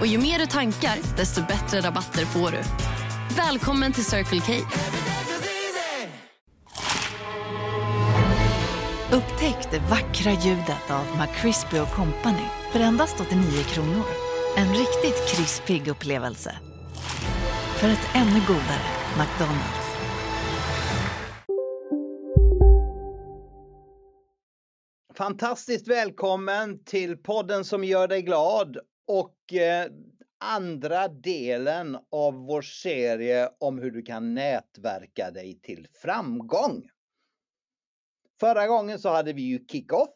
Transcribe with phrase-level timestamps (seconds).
[0.00, 2.62] Och ju mer du tankar, desto bättre rabatter får du.
[3.36, 4.52] Välkommen till Circle K.
[9.12, 14.04] Upptäck det vackra ljudet av McCrispy Company för endast 89 kronor.
[14.56, 16.58] En riktigt krispig upplevelse.
[17.76, 18.86] För ett ännu godare
[19.18, 19.86] McDonalds.
[25.16, 28.76] Fantastiskt välkommen till podden som gör dig glad
[29.06, 29.90] och eh,
[30.38, 36.88] andra delen av vår serie om hur du kan nätverka dig till framgång.
[38.40, 40.10] Förra gången så hade vi ju kick-off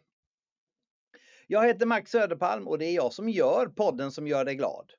[1.46, 4.92] Jag heter Max Söderpalm och det är jag som gör podden som gör dig glad.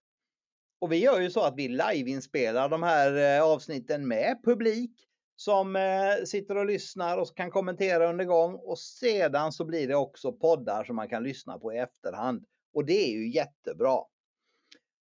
[0.81, 4.92] Och vi gör ju så att vi liveinspelar de här eh, avsnitten med publik
[5.36, 9.95] som eh, sitter och lyssnar och kan kommentera under gång och sedan så blir det
[9.95, 12.45] också poddar som man kan lyssna på i efterhand.
[12.73, 13.99] Och det är ju jättebra.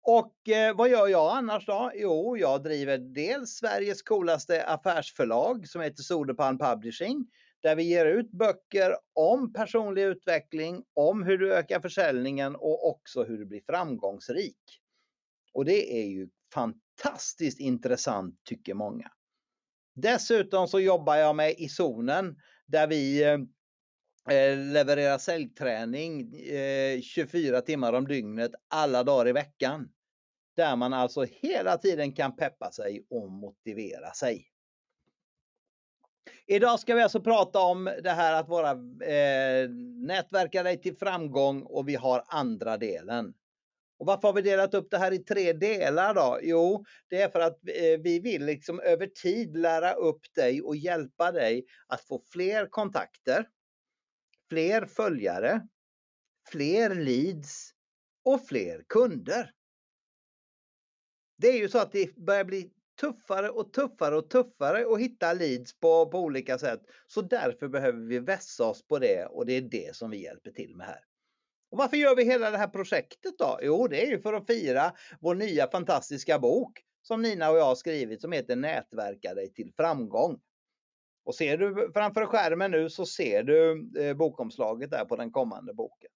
[0.02, 1.92] Och eh, vad gör jag annars då?
[1.96, 7.28] Jo, jag driver dels Sveriges coolaste affärsförlag som heter Soderpalm Publishing
[7.66, 13.24] där vi ger ut böcker om personlig utveckling, om hur du ökar försäljningen och också
[13.24, 14.82] hur du blir framgångsrik.
[15.54, 19.12] Och det är ju fantastiskt intressant tycker många.
[19.96, 27.94] Dessutom så jobbar jag med i zonen där vi eh, levererar säljträning eh, 24 timmar
[27.94, 29.90] om dygnet alla dagar i veckan.
[30.56, 34.55] Där man alltså hela tiden kan peppa sig och motivera sig.
[36.48, 38.72] Idag ska vi alltså prata om det här att vara
[39.10, 39.70] eh,
[40.08, 43.34] nätverka dig till framgång och vi har andra delen.
[43.98, 46.40] Och varför har vi delat upp det här i tre delar då?
[46.42, 50.76] Jo, det är för att eh, vi vill liksom över tid lära upp dig och
[50.76, 53.48] hjälpa dig att få fler kontakter,
[54.50, 55.68] fler följare,
[56.52, 57.72] fler leads
[58.24, 59.52] och fler kunder.
[61.38, 65.34] Det är ju så att det börjar bli tuffare och tuffare och tuffare att hitta
[65.34, 66.82] leads på, på olika sätt.
[67.08, 70.52] Så därför behöver vi vässa oss på det och det är det som vi hjälper
[70.52, 71.00] till med här.
[71.72, 73.60] Och varför gör vi hela det här projektet då?
[73.62, 77.66] Jo, det är ju för att fira vår nya fantastiska bok som Nina och jag
[77.66, 80.40] har skrivit som heter Nätverka dig till framgång.
[81.26, 85.74] Och ser du framför skärmen nu så ser du eh, bokomslaget där på den kommande
[85.74, 86.10] boken.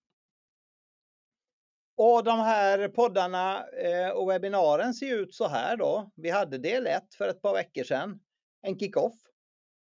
[2.02, 6.12] Och de här poddarna eh, och webbinaren ser ut så här då.
[6.16, 8.20] Vi hade del 1 för ett par veckor sedan,
[8.62, 9.16] en kick-off.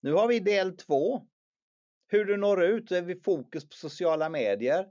[0.02, 1.22] Nu har vi del 2.
[2.08, 4.88] Hur du når ut, då är vi fokus på sociala medier.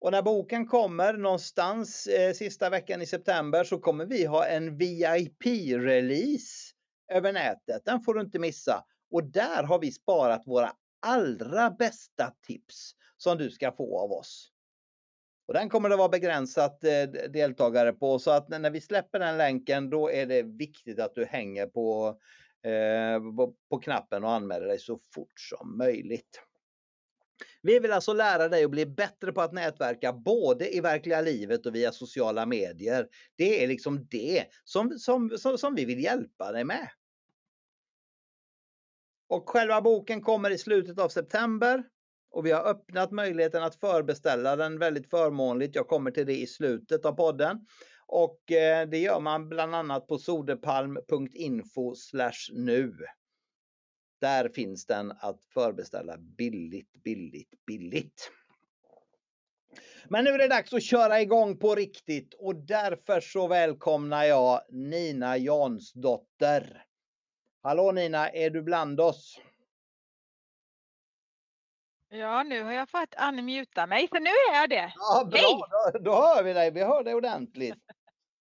[0.00, 4.78] Och när boken kommer någonstans eh, sista veckan i september så kommer vi ha en
[4.78, 6.74] VIP-release
[7.12, 7.84] över nätet.
[7.84, 8.84] Den får du inte missa.
[9.10, 10.72] Och där har vi sparat våra
[11.06, 14.52] allra bästa tips som du ska få av oss.
[15.52, 19.36] Och den kommer det vara begränsat eh, deltagare på så att när vi släpper den
[19.36, 24.78] länken då är det viktigt att du hänger eh, på, på knappen och anmäler dig
[24.78, 26.40] så fort som möjligt.
[27.62, 31.66] Vi vill alltså lära dig att bli bättre på att nätverka både i verkliga livet
[31.66, 33.08] och via sociala medier.
[33.36, 36.88] Det är liksom det som, som, som, som vi vill hjälpa dig med.
[39.28, 41.84] Och själva boken kommer i slutet av september
[42.32, 45.74] och vi har öppnat möjligheten att förbeställa den väldigt förmånligt.
[45.74, 47.66] Jag kommer till det i slutet av podden.
[48.06, 51.94] Och eh, det gör man bland annat på soderpalm.info
[52.52, 52.96] nu.
[54.20, 58.30] Där finns den att förbeställa billigt, billigt, billigt.
[60.08, 64.60] Men nu är det dags att köra igång på riktigt och därför så välkomnar jag
[64.68, 66.84] Nina Jansdotter.
[67.62, 69.40] Hallå Nina, är du bland oss?
[72.14, 74.92] Ja, nu har jag fått unmuta mig, så nu är jag det.
[74.96, 76.70] Ja, bra, då, då hör vi dig.
[76.70, 77.78] Vi hör dig ordentligt.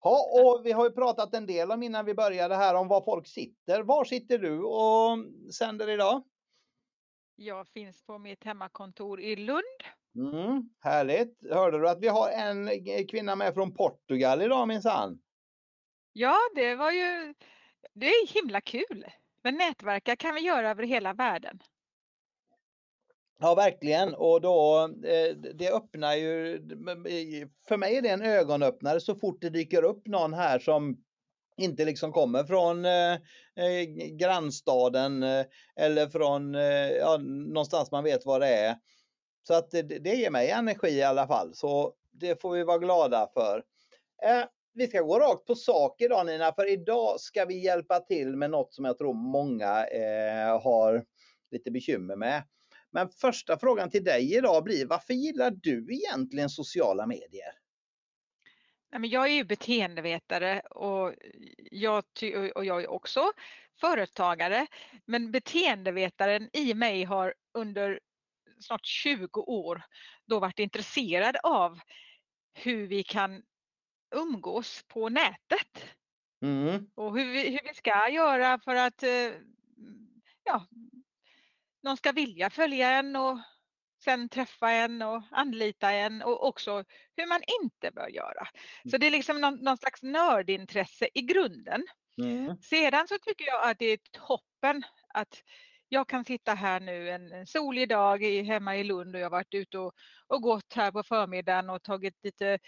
[0.02, 3.04] Ja, och vi har ju pratat en del om innan vi började här om var
[3.04, 3.82] folk sitter.
[3.82, 5.18] Var sitter du och
[5.54, 6.22] sänder idag?
[7.36, 9.62] Jag finns på mitt hemmakontor i Lund.
[10.14, 11.38] Mm, härligt.
[11.50, 12.68] Hörde du att vi har en
[13.08, 15.18] kvinna med från Portugal idag minsann?
[16.12, 17.34] Ja, det var ju
[17.92, 19.06] det är himla kul.
[19.42, 21.62] Men nätverka kan vi göra över hela världen.
[23.40, 24.14] Ja, verkligen.
[24.14, 26.58] Och då, eh, det öppnar ju,
[27.68, 30.96] för mig är det en ögonöppnare så fort det dyker upp någon här som
[31.56, 33.12] inte liksom kommer från eh,
[33.66, 35.46] eh grannstaden eh,
[35.76, 38.76] eller från eh, ja, någonstans man vet vad det är.
[39.42, 41.54] Så att det, det ger mig energi i alla fall.
[41.54, 43.62] Så det får vi vara glada för.
[44.22, 44.44] Eh,
[44.74, 48.50] vi ska gå rakt på sak idag Nina, för idag ska vi hjälpa till med
[48.50, 51.04] något som jag tror många eh, har
[51.50, 52.42] lite bekymmer med.
[52.90, 57.52] Men första frågan till dig idag blir, varför gillar du egentligen sociala medier?
[58.90, 61.14] jag är ju beteendevetare och
[61.70, 62.04] jag,
[62.54, 63.32] och jag är också
[63.80, 64.66] företagare.
[65.04, 68.00] Men beteendevetaren i mig har under
[68.60, 69.82] snart 20 år
[70.26, 71.80] då varit intresserad av
[72.54, 73.42] hur vi kan
[74.14, 75.84] umgås på nätet.
[76.42, 76.90] Mm.
[76.94, 79.32] Och hur vi, hur vi ska göra för att eh,
[80.44, 80.66] ja,
[81.82, 83.38] någon ska vilja följa en och
[84.04, 86.84] sen träffa en och anlita en och också
[87.16, 88.48] hur man inte bör göra.
[88.82, 89.00] Så mm.
[89.00, 91.86] det är liksom någon, någon slags nördintresse i grunden.
[92.18, 92.56] Mm.
[92.56, 94.82] Sedan så tycker jag att det är toppen
[95.14, 95.42] att
[95.88, 99.30] jag kan sitta här nu en, solig dag i, hemma i Lund och jag har
[99.30, 99.92] varit ute och,
[100.26, 102.58] och gått här på förmiddagen och tagit lite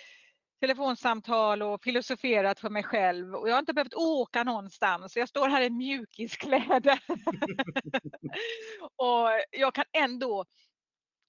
[0.60, 5.16] telefonsamtal och filosoferat för mig själv och jag har inte behövt åka någonstans.
[5.16, 7.00] Jag står här i mjukiskläder.
[8.96, 10.44] och jag kan ändå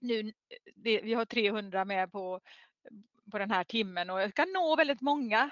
[0.01, 0.31] nu,
[0.75, 2.39] det, vi har 300 med på,
[3.31, 5.49] på den här timmen och jag kan nå väldigt många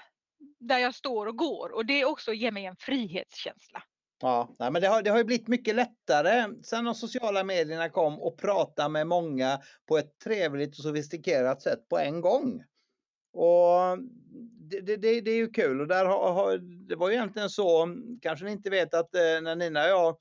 [0.58, 3.82] där jag står och går och det också ger mig en frihetskänsla.
[4.22, 7.88] Ja, nej, men det har, det har ju blivit mycket lättare sen de sociala medierna
[7.88, 12.64] kom och prata med många på ett trevligt och sofistikerat sätt på en gång.
[13.32, 13.98] Och
[14.70, 17.96] det, det, det, är ju kul och där har, har, det var ju egentligen så,
[18.22, 20.16] kanske ni inte vet att eh, när Nina och jag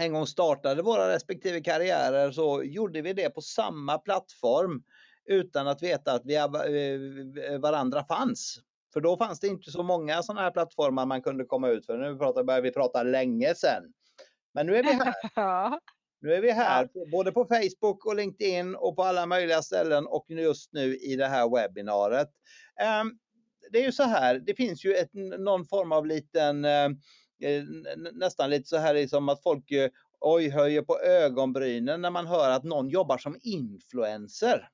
[0.00, 4.82] en gång startade våra respektive karriärer så gjorde vi det på samma plattform
[5.24, 8.60] utan att veta att vi eh, varandra fanns.
[8.92, 11.98] För då fanns det inte så många sådana här plattformar man kunde komma ut för.
[11.98, 12.14] Nu
[12.44, 13.92] börjar vi prata länge sedan.
[14.54, 14.92] Men nu är vi
[15.34, 15.78] här.
[16.22, 20.26] Nu är vi här, både på Facebook och LinkedIn och på alla möjliga ställen och
[20.28, 22.28] just nu i det här webbinariet.
[22.80, 23.18] Ehm,
[23.70, 26.84] det är ju så här, det finns ju ett, någon form av liten, eh,
[27.42, 27.64] eh,
[28.12, 29.90] nästan lite så här liksom att folk eh,
[30.20, 34.68] oj, höjer på ögonbrynen när man hör att någon jobbar som influencer.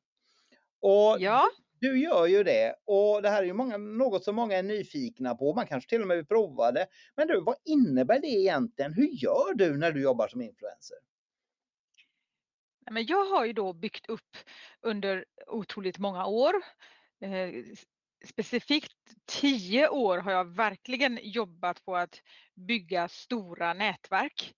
[0.80, 1.42] Och ja.
[1.80, 5.34] Du gör ju det och det här är ju många, något som många är nyfikna
[5.34, 5.54] på.
[5.54, 6.86] Man kanske till och med vill prova det.
[7.16, 8.94] Men du, vad innebär det egentligen?
[8.94, 10.96] Hur gör du när du jobbar som influencer?
[12.90, 14.37] Men jag har ju då byggt upp
[14.81, 16.55] under otroligt många år.
[17.20, 17.64] Eh,
[18.24, 18.96] specifikt
[19.27, 22.22] tio år har jag verkligen jobbat på att
[22.55, 24.55] bygga stora nätverk.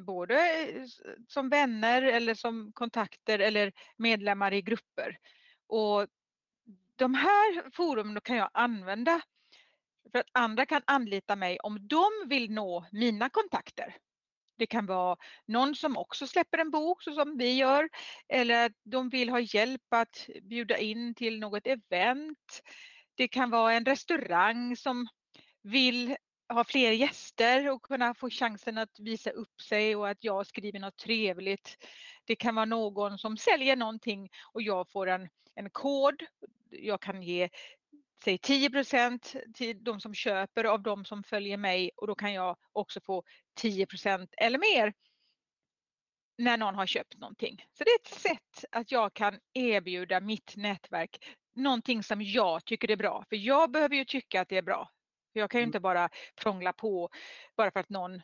[0.00, 0.84] Både eh,
[1.28, 5.18] som vänner eller som kontakter eller medlemmar i grupper.
[5.66, 6.06] Och
[6.96, 9.20] de här forumen kan jag använda
[10.12, 13.96] för att andra kan anlita mig om de vill nå mina kontakter.
[14.62, 15.16] Det kan vara
[15.46, 17.88] någon som också släpper en bok så som vi gör
[18.28, 22.62] eller att de vill ha hjälp att bjuda in till något event.
[23.14, 25.08] Det kan vara en restaurang som
[25.62, 26.16] vill
[26.48, 30.78] ha fler gäster och kunna få chansen att visa upp sig och att jag skriver
[30.78, 31.76] något trevligt.
[32.24, 36.22] Det kan vara någon som säljer någonting och jag får en, en kod.
[36.70, 37.48] Jag kan ge
[38.24, 42.56] säg 10% till de som köper av de som följer mig och då kan jag
[42.72, 43.24] också få
[43.60, 44.92] 10% eller mer
[46.38, 47.64] när någon har köpt någonting.
[47.72, 51.18] Så det är ett sätt att jag kan erbjuda mitt nätverk
[51.54, 53.24] någonting som jag tycker är bra.
[53.28, 54.90] För jag behöver ju tycka att det är bra.
[55.32, 55.68] Jag kan ju mm.
[55.68, 57.08] inte bara prångla på
[57.56, 58.22] bara för att någon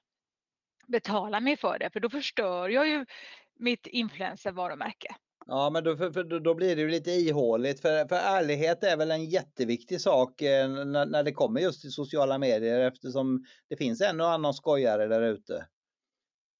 [0.87, 3.07] betalar mig för det, för då förstör jag ju
[3.55, 5.17] mitt influencervarumärke.
[5.51, 7.81] Ja, men då, för, för, då blir det ju lite ihåligt.
[7.81, 11.93] För, för ärlighet är väl en jätteviktig sak eh, när, när det kommer just till
[11.93, 15.67] sociala medier eftersom det finns en och annan skojare där ute.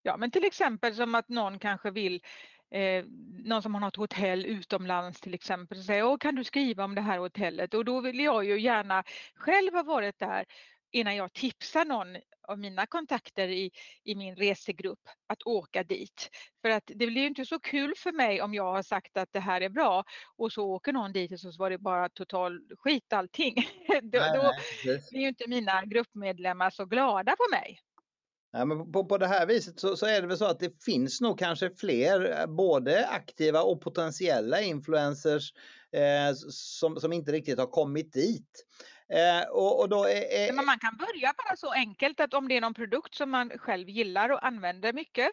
[0.03, 2.23] Ja, men till exempel som att någon kanske vill
[2.71, 3.05] eh,
[3.45, 6.95] någon som har något hotell utomlands till exempel och säger Åh, kan du skriva om
[6.95, 7.75] det här hotellet?
[7.75, 9.05] Och då vill jag ju gärna
[9.35, 10.45] själv ha varit där
[10.91, 12.17] innan jag tipsar någon
[12.49, 13.71] av mina kontakter i,
[14.05, 16.31] i min resegrupp att åka dit.
[16.63, 19.41] För att det blir inte så kul för mig om jag har sagt att det
[19.41, 20.05] här är bra
[20.37, 23.55] och så åker någon dit och så var det bara total skit allting.
[24.03, 24.53] då, nej, då
[25.11, 27.81] blir ju inte mina gruppmedlemmar så glada på mig.
[28.53, 30.85] Ja, men på, på det här viset så, så, är det väl så att det
[30.85, 35.53] finns nog kanske fler eh, både aktiva och potentiella influencers
[35.93, 38.65] eh, som, som inte riktigt har kommit dit.
[39.13, 40.53] Eh, och, och, då är, är...
[40.53, 43.51] Men man kan börja bara så enkelt att om det är någon produkt som man
[43.51, 45.31] själv gillar och använder mycket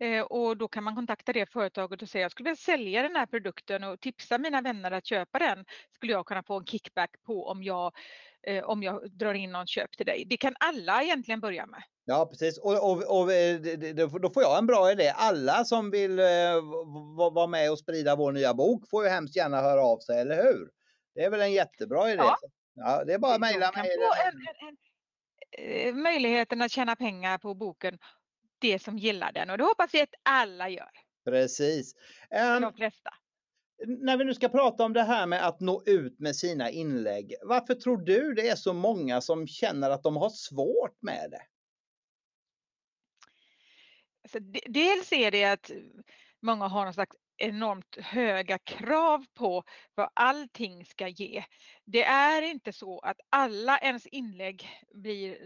[0.00, 3.16] eh, och då kan man kontakta det företaget och säga jag skulle vilja sälja den
[3.16, 5.64] här produkten och tipsa mina vänner att köpa den.
[5.94, 7.92] Skulle jag kunna få en kickback på om jag,
[8.46, 10.24] eh, om jag drar in någon köp till dig.
[10.26, 11.82] Det kan alla egentligen börja med.
[12.04, 13.60] Ja precis och, och, och eh,
[14.20, 15.12] då får jag en bra idé.
[15.16, 16.24] Alla som vill eh,
[17.32, 20.42] vara med och sprida vår nya bok får ju hemskt gärna höra av sig, eller
[20.42, 20.70] hur?
[21.14, 22.22] Det är väl en jättebra idé.
[22.22, 22.38] Ja.
[22.78, 23.90] Ja, det är bara att mejla mig.
[25.50, 27.98] Eh, möjligheten att tjäna pengar på boken,
[28.58, 30.90] det som gillar den och det hoppas vi att alla gör.
[31.24, 31.94] Precis.
[32.54, 33.10] Um, De flesta.
[33.86, 37.34] När vi nu ska prata om det här med att nå ut med sina inlägg,
[37.42, 41.42] varför tror du det är så många som känner att de har svårt med det?
[44.22, 45.70] Alltså, dels är det att
[46.40, 49.64] många har någon slags enormt höga krav på
[49.94, 51.44] vad allting ska ge.
[51.84, 55.38] Det är inte så att alla ens inlägg blir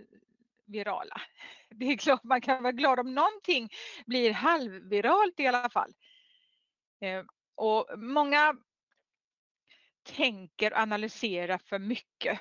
[0.67, 1.21] virala.
[1.71, 3.69] Det är klart man kan vara glad om någonting
[4.07, 5.93] blir halvviralt i alla fall.
[7.01, 8.57] Eh, och många
[10.03, 12.41] tänker och analyserar för mycket.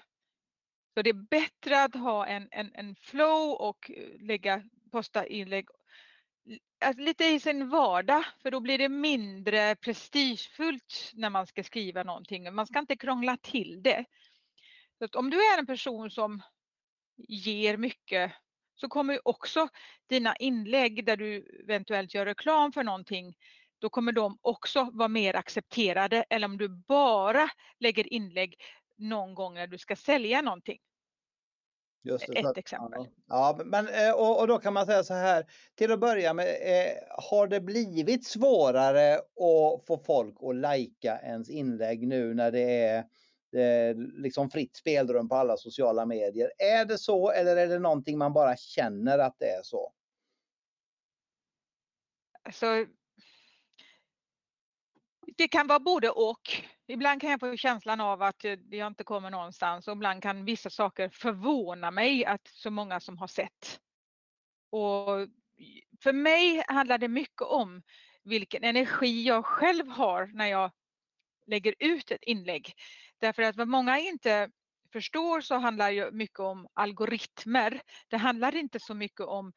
[0.93, 5.67] Så det är bättre att ha en, en, en flow och eh, lägga, posta inlägg
[6.97, 12.53] lite i sin vardag för då blir det mindre prestigefullt när man ska skriva någonting.
[12.53, 14.05] Man ska inte krångla till det.
[14.99, 16.41] Så om du är en person som
[17.17, 18.31] ger mycket
[18.75, 19.67] så kommer också
[20.09, 23.35] dina inlägg där du eventuellt gör reklam för någonting
[23.79, 28.55] då kommer de också vara mer accepterade än om du bara lägger inlägg
[28.97, 30.79] någon gång när du ska sälja någonting.
[32.03, 33.07] Just det, Ett att, exempel.
[33.27, 36.47] Ja, men, eh, och, och, då kan man säga så här, till att börja med,
[36.47, 42.83] eh, har det blivit svårare att få folk att lajka ens inlägg nu när det
[42.83, 42.97] är
[43.55, 46.51] eh, liksom fritt spelrum på alla sociala medier?
[46.57, 49.93] Är det så eller är det någonting man bara känner att det är så?
[52.43, 52.85] Alltså,
[55.37, 56.63] det kan vara både och.
[56.91, 60.45] Ibland kan jag få känslan av att eh, jag inte kommer någonstans och ibland kan
[60.45, 63.79] vissa saker förvåna mig att så många som har sett.
[64.69, 65.27] Och
[66.03, 67.81] för mig handlar det mycket om
[68.23, 70.71] vilken energi jag själv har när jag
[71.47, 72.73] lägger ut ett inlägg.
[73.19, 74.49] Därför att vad många inte
[74.93, 77.81] förstår så handlar det mycket om algoritmer.
[78.07, 79.53] Det handlar inte så mycket om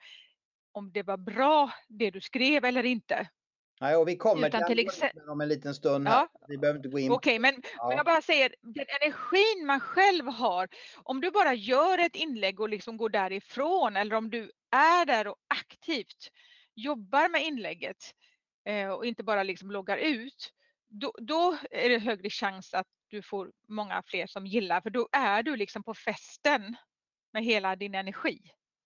[0.73, 3.29] om det var bra det du skrev eller inte.
[3.81, 6.09] Nej, och vi kommer Utan till exempel om en liten stund.
[6.09, 6.29] Ja.
[6.49, 7.11] Vi behöver inte gå in.
[7.11, 7.89] Okej, okay, men, ja.
[7.89, 10.69] men jag bara säger den energin man själv har.
[11.03, 15.27] Om du bara gör ett inlägg och liksom går därifrån eller om du är där
[15.27, 16.31] och aktivt
[16.75, 18.15] jobbar med inlägget
[18.65, 20.51] eh, och inte bara liksom loggar ut.
[20.89, 25.09] Då, då, är det högre chans att du får många fler som gillar för då
[25.13, 26.77] är du liksom på festen
[27.33, 28.41] med hela din energi.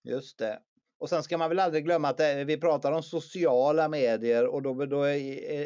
[0.04, 0.62] Just det.
[0.98, 4.86] Och sen ska man väl aldrig glömma att vi pratar om sociala medier och då,
[4.86, 5.16] då är,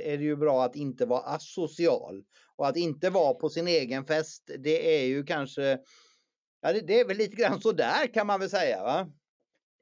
[0.06, 2.22] är det ju bra att inte vara asocial.
[2.56, 5.78] Och att inte vara på sin egen fest, det är ju kanske,
[6.62, 9.06] ja det, det är väl lite grann sådär kan man väl säga va?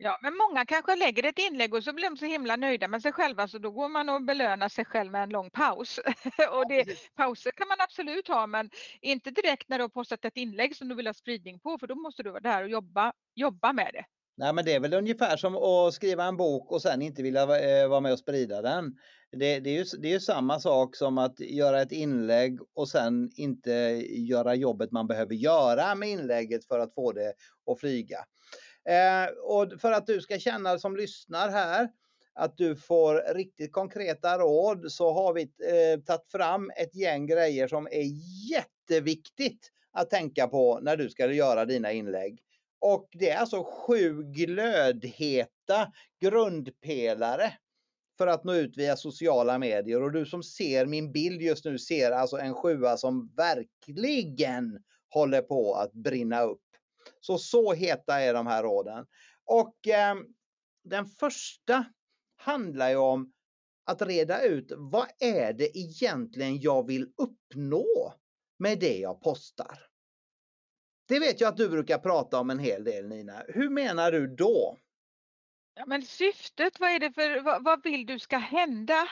[0.03, 3.03] Ja, men många kanske lägger ett inlägg och så blir de så himla nöjda med
[3.03, 5.99] sig själva så då går man och belönar sig själv med en lång paus.
[6.53, 10.37] och det, pauser kan man absolut ha men inte direkt när du har postat ett
[10.37, 13.13] inlägg som du vill ha spridning på för då måste du vara där och jobba,
[13.35, 14.05] jobba med det.
[14.37, 17.43] Nej, men det är väl ungefär som att skriva en bok och sen inte vilja
[17.43, 18.97] eh, vara med och sprida den.
[19.33, 22.89] Det, det, är ju, det är ju samma sak som att göra ett inlägg och
[22.89, 23.71] sen inte
[24.09, 27.35] göra jobbet man behöver göra med inlägget för att få det
[27.71, 28.19] att flyga.
[28.89, 31.89] Eh, och för att du ska känna som lyssnar här
[32.35, 37.69] att du får riktigt konkreta råd så har vi eh, tagit fram ett gäng grejer
[37.69, 38.05] som är
[38.51, 42.43] jätteviktigt att tänka på när du ska göra dina inlägg.
[42.81, 47.53] Och det är alltså sju glödheta grundpelare
[48.19, 50.03] för att nå ut via sociala medier.
[50.03, 54.79] Och du som ser min bild just nu ser alltså en sjua som verkligen
[55.11, 56.63] håller på att brinna upp.
[57.21, 59.07] Så så heta är de här råden.
[59.45, 60.15] Och eh,
[60.85, 61.85] den första
[62.37, 63.33] handlar ju om
[63.85, 68.15] att reda ut vad är det egentligen jag vill uppnå
[68.59, 69.90] med det jag postar.
[71.11, 73.43] Det vet jag att du brukar prata om en hel del Nina.
[73.49, 74.77] Hur menar du då?
[75.75, 79.09] Ja, men syftet, vad är det för, vad, vad vill du ska hända?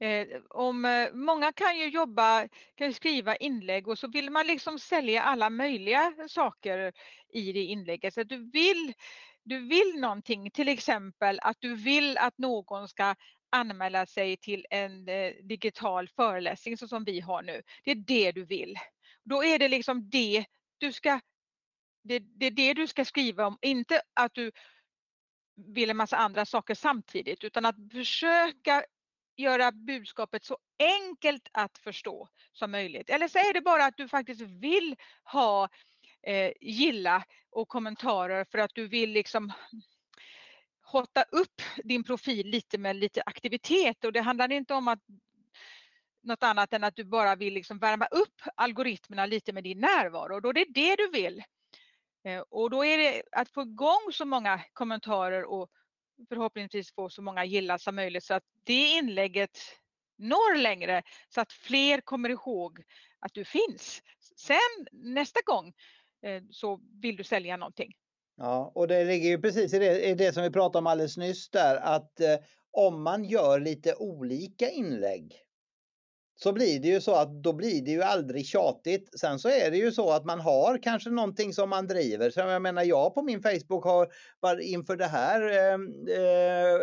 [0.00, 4.78] Eh, om, eh, många kan ju jobba, kan skriva inlägg och så vill man liksom
[4.78, 6.92] sälja alla möjliga saker
[7.32, 8.14] i det inlägget.
[8.14, 8.92] Så du vill,
[9.42, 13.14] du vill någonting, till exempel att du vill att någon ska
[13.50, 17.62] anmäla sig till en eh, digital föreläsning så som vi har nu.
[17.84, 18.76] Det är det du vill.
[19.24, 20.44] Då är det liksom det
[20.78, 21.20] du ska
[22.02, 24.52] det, det är det du ska skriva om, inte att du
[25.54, 28.84] vill en massa andra saker samtidigt utan att försöka
[29.36, 33.10] göra budskapet så enkelt att förstå som möjligt.
[33.10, 35.68] Eller så är det bara att du faktiskt vill ha
[36.22, 39.52] eh, gilla och kommentarer för att du vill liksom
[40.82, 45.02] hotta upp din profil lite med lite aktivitet och det handlar inte om att
[46.28, 50.34] något annat än att du bara vill liksom värma upp algoritmerna lite med din närvaro
[50.34, 51.42] och då är det det du vill.
[52.24, 55.70] Eh, och då är det att få igång så många kommentarer och
[56.28, 59.58] förhoppningsvis få så många gillar som möjligt så att det inlägget
[60.18, 62.82] når längre så att fler kommer ihåg
[63.20, 64.02] att du finns.
[64.36, 65.72] Sen nästa gång
[66.22, 67.92] eh, så vill du sälja någonting.
[68.36, 71.16] Ja, och det ligger ju precis i det, i det som vi pratade om alldeles
[71.16, 72.36] nyss där att eh,
[72.70, 75.47] om man gör lite olika inlägg
[76.42, 79.20] så blir det ju så att då blir det ju aldrig tjatigt.
[79.20, 82.30] Sen så är det ju så att man har kanske någonting som man driver.
[82.30, 84.08] Så jag menar jag på min Facebook har
[84.60, 85.74] inför det här eh,
[86.16, 86.80] eh,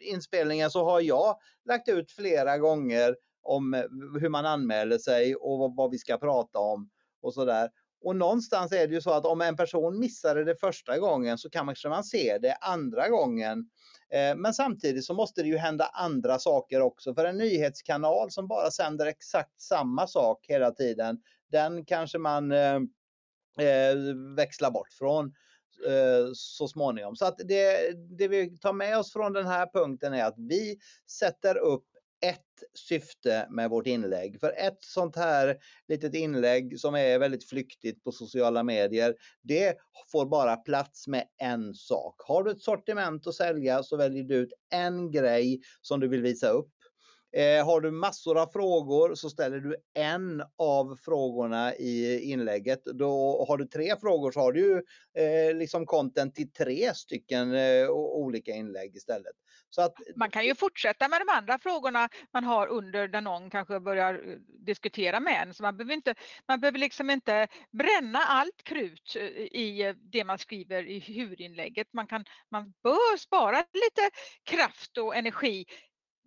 [0.00, 3.82] inspelningen så har jag lagt ut flera gånger om eh,
[4.20, 6.90] hur man anmäler sig och vad, vad vi ska prata om
[7.22, 7.70] och sådär.
[8.04, 11.50] Och någonstans är det ju så att om en person missade det första gången så
[11.50, 13.70] kanske man ser det andra gången.
[14.12, 17.14] Eh, men samtidigt så måste det ju hända andra saker också.
[17.14, 21.18] För en nyhetskanal som bara sänder exakt samma sak hela tiden,
[21.50, 22.76] den kanske man eh,
[23.58, 23.96] eh,
[24.36, 25.34] växlar bort från
[26.34, 27.16] så småningom.
[27.16, 30.78] Så att det, det vi tar med oss från den här punkten är att vi
[31.10, 31.84] sätter upp
[32.20, 34.40] ett syfte med vårt inlägg.
[34.40, 35.56] För ett sånt här
[35.88, 39.76] litet inlägg som är väldigt flyktigt på sociala medier, det
[40.12, 42.14] får bara plats med en sak.
[42.18, 46.22] Har du ett sortiment att sälja så väljer du ut en grej som du vill
[46.22, 46.68] visa upp.
[47.32, 52.84] Eh, har du massor av frågor så ställer du en av frågorna i inlägget.
[52.84, 54.82] Då har du tre frågor så har du ju
[55.22, 59.36] eh, liksom content till tre stycken eh, olika inlägg istället.
[59.70, 63.20] Så att, eh, man kan ju fortsätta med de andra frågorna man har under där
[63.20, 65.54] någon kanske börjar eh, diskutera med en.
[65.54, 66.14] Så man behöver, inte,
[66.48, 71.88] man behöver liksom inte bränna allt krut eh, i det man skriver i huvudinlägget.
[71.92, 74.10] Man, kan, man bör spara lite
[74.44, 75.66] kraft och energi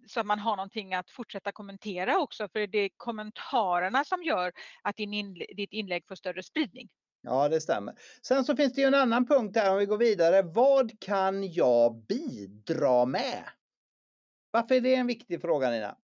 [0.07, 4.51] så att man har någonting att fortsätta kommentera också för det är kommentarerna som gör
[4.81, 6.89] att din inlä ditt inlägg får större spridning.
[7.21, 7.95] Ja, det stämmer.
[8.21, 10.41] Sen så finns det ju en annan punkt här om vi går vidare.
[10.41, 13.49] Vad kan jag bidra med?
[14.51, 15.97] Varför är det en viktig fråga Nina?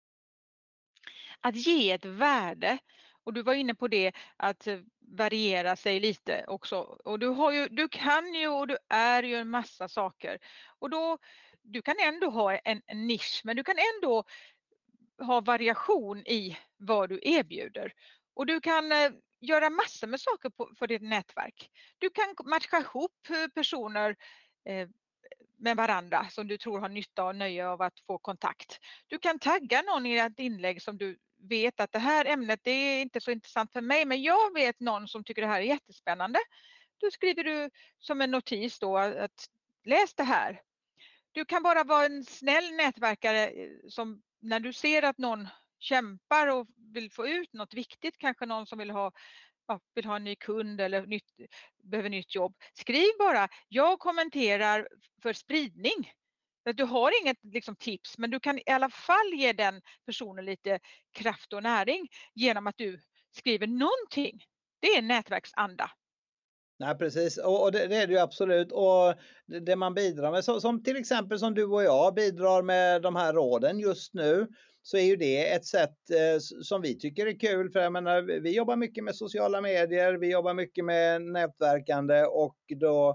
[1.40, 2.78] Att ge ett värde.
[3.24, 4.68] Och du var inne på det att
[5.00, 6.76] variera sig lite också.
[7.04, 10.38] Och du, har ju, du kan ju och du är ju en massa saker.
[10.78, 11.18] Och då,
[11.62, 14.24] du kan ändå ha en, en nisch men du kan ändå
[15.18, 17.92] ha variation i vad du erbjuder.
[18.34, 21.70] Och du kan eh, göra massor med saker på, för ditt nätverk.
[21.98, 24.16] Du kan matcha ihop eh, personer
[24.64, 24.88] eh,
[25.58, 28.78] med varandra som du tror har nytta och nöje av att få kontakt.
[29.06, 32.70] Du kan tagga någon i ett inlägg som du vet att det här ämnet det
[32.70, 35.64] är inte så intressant för mig men jag vet någon som tycker det här är
[35.64, 36.38] jättespännande.
[37.00, 39.48] Då skriver du som en notis då att
[39.84, 40.60] läs det här.
[41.32, 46.46] Du kan bara vara en snäll nätverkare eh, som när du ser att någon kämpar
[46.46, 49.12] och vill få ut något viktigt, kanske någon som vill ha
[49.66, 51.24] ja, vill ha en ny kund eller nytt,
[51.82, 52.54] behöver nytt jobb.
[52.74, 54.88] Skriv bara, jag kommenterar
[55.22, 56.12] för spridning.
[56.74, 60.80] Du har inget liksom, tips men du kan i alla fall ge den personen lite
[61.12, 63.00] kraft och näring genom att du
[63.36, 64.44] skriver någonting.
[64.80, 65.90] Det är nätverksanda.
[66.82, 69.14] Nej precis och, och det, det, är det ju absolut och
[69.46, 73.02] det, det man bidrar med så, som till exempel som du och jag bidrar med
[73.02, 74.46] de här råden just nu
[74.82, 77.70] så är ju det ett sätt eh, som vi tycker är kul.
[77.70, 82.56] För jag menar, vi jobbar mycket med sociala medier, vi jobbar mycket med nätverkande och
[82.80, 83.08] då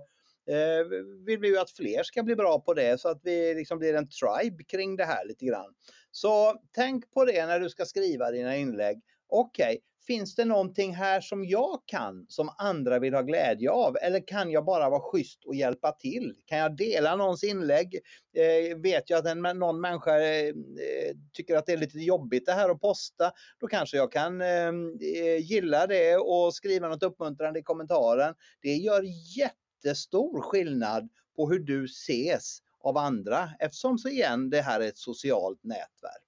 [0.50, 0.88] eh,
[1.26, 3.94] vill vi ju att fler ska bli bra på det så att vi liksom blir
[3.94, 5.74] en tribe kring det här lite grann.
[6.12, 9.02] Så tänk på det när du ska skriva dina inlägg.
[9.30, 13.98] Okej, okay, finns det någonting här som jag kan som andra vill ha glädje av?
[14.02, 16.36] Eller kan jag bara vara schysst och hjälpa till?
[16.46, 18.00] Kan jag dela någons inlägg?
[18.38, 22.46] Eh, vet jag att en, någon människa eh, eh, tycker att det är lite jobbigt
[22.46, 27.04] det här att posta, då kanske jag kan eh, eh gilla det och skriva något
[27.04, 28.36] uppmuntrande i kommentaren.
[28.62, 29.04] Det gör
[29.38, 34.98] jättestor skillnad på hur du ses av andra eftersom så igen det här är ett
[34.98, 36.27] socialt nätverk.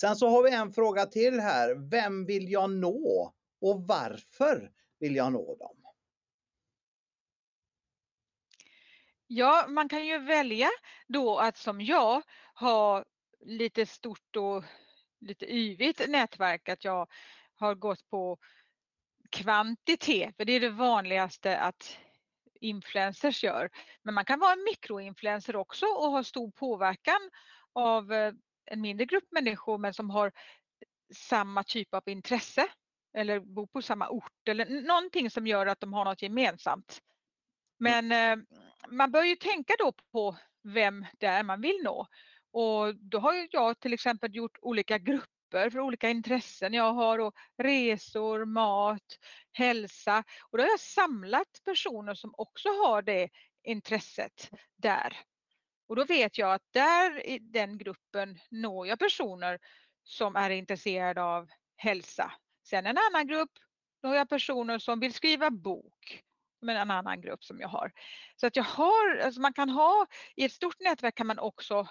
[0.00, 1.90] Sen så har vi en fråga till här.
[1.90, 5.76] Vem vill jag nå och varför vill jag nå dem?
[9.26, 10.68] Ja, man kan ju välja
[11.06, 12.22] då att som jag
[12.54, 13.04] ha
[13.40, 14.64] lite stort och
[15.20, 17.08] lite yvigt nätverk, att jag
[17.56, 18.38] har gått på
[19.30, 21.98] kvantitet, för det är det vanligaste att
[22.60, 23.70] influencers gör.
[24.02, 27.30] Men man kan vara en mikroinfluencer också och ha stor påverkan
[27.72, 28.32] av eh,
[28.70, 30.32] en mindre grupp människor men som har
[31.14, 32.68] samma typ av intresse
[33.16, 37.00] eller bor på samma ort eller någonting som gör att de har något gemensamt.
[37.78, 38.44] Men eh,
[38.88, 42.06] man bör ju tänka då på vem det är man vill nå.
[42.50, 46.74] Och då har jag till exempel gjort olika grupper för olika intressen.
[46.74, 49.18] Jag har då resor, mat,
[49.52, 53.28] hälsa och då har jag samlat personer som också har det
[53.62, 55.16] intresset där.
[55.88, 59.58] Och då vet jag att där i den gruppen når jag personer
[60.02, 62.32] som är intresserade av hälsa.
[62.68, 63.50] Sen en annan grupp
[64.02, 66.22] når jag personer som vill skriva bok
[66.60, 67.92] men en annan grupp som jag har.
[68.36, 71.88] Så att jag har, alltså man kan ha, i ett stort nätverk kan man också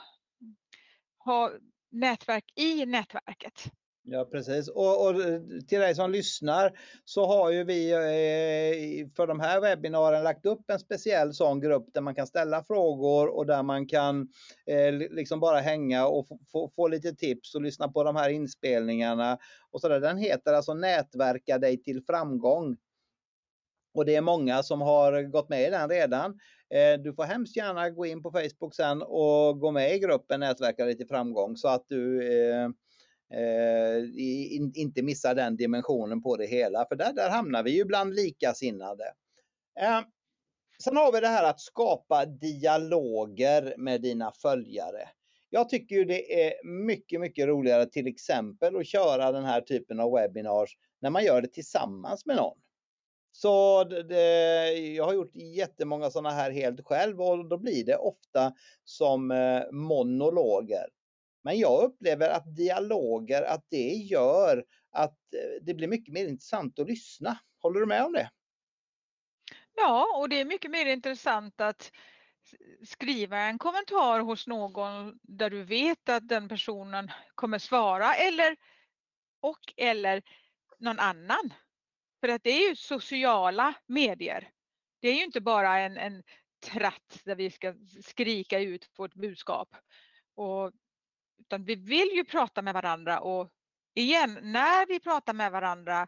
[1.17, 1.51] ha
[1.91, 3.71] nätverk i nätverket.
[4.10, 9.28] Ja precis och, och, eh, till dig som lyssnar så har ju vi eh, för
[9.28, 13.46] de här webbinarierna lagt upp en speciell sån grupp där man kan ställa frågor och
[13.46, 14.28] där man kan
[14.65, 19.38] eh, liksom bara hänga och få, få lite tips och lyssna på de här inspelningarna.
[19.72, 20.00] Och så där.
[20.00, 22.78] Den heter alltså Nätverka dig till framgång.
[23.93, 26.39] Och det är många som har gått med i den redan.
[27.00, 30.86] Du får hemskt gärna gå in på Facebook sen och gå med i gruppen Nätverka
[30.86, 32.24] dig till framgång så att du
[33.34, 36.86] eh, inte missa den dimensionen på det hela.
[36.86, 39.06] För där, där hamnar vi ju bland likasinnade.
[39.80, 40.02] Eh,
[40.84, 45.10] sen har vi det här att skapa dialoger med dina följare.
[45.50, 50.00] Jag tycker ju det är mycket, mycket roligare till exempel att köra den här typen
[50.00, 52.58] av webinars när man gör det tillsammans med någon.
[53.32, 58.54] Så det, jag har gjort jättemånga sådana här helt själv och då blir det ofta
[58.84, 60.86] som eh, monologer.
[61.43, 66.80] Men jag upplever att dialoger, att det gör att eh, det blir mycket mer intressant
[66.80, 67.39] att lyssna.
[67.62, 68.32] Håller du med om det?
[69.76, 71.91] Ja, och det är mycket mer intressant att
[72.84, 78.58] skriva en kommentar hos någon där du vet att den personen kommer svara eller
[79.39, 80.23] och eller
[80.80, 81.54] någon annan.
[82.19, 84.52] För att det är ju sociala medier.
[85.00, 86.23] Det är ju inte bara en, en
[86.65, 89.76] tratt där vi ska skrika ut vårt budskap.
[90.36, 90.71] Och
[91.39, 93.50] utan vi vill ju prata med varandra och
[93.95, 96.08] igen, när vi pratar med varandra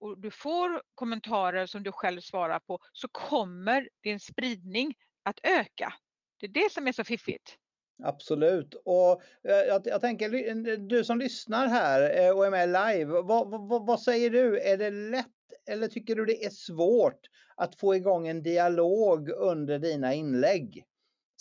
[0.00, 5.94] och du får kommentarer som du själv svarar på så kommer din spridning att öka.
[6.40, 7.58] Det är det som är så fiffigt.
[8.02, 8.74] Absolut.
[8.84, 13.22] Och eh, jag, jag, tänker, eh, du som lyssnar här eh, och är med live,
[13.22, 14.60] vad, vad, vad, säger du?
[14.60, 15.26] Är det lätt
[15.66, 17.20] eller tycker du det är svårt
[17.56, 20.84] att få igång en dialog under dina inlägg?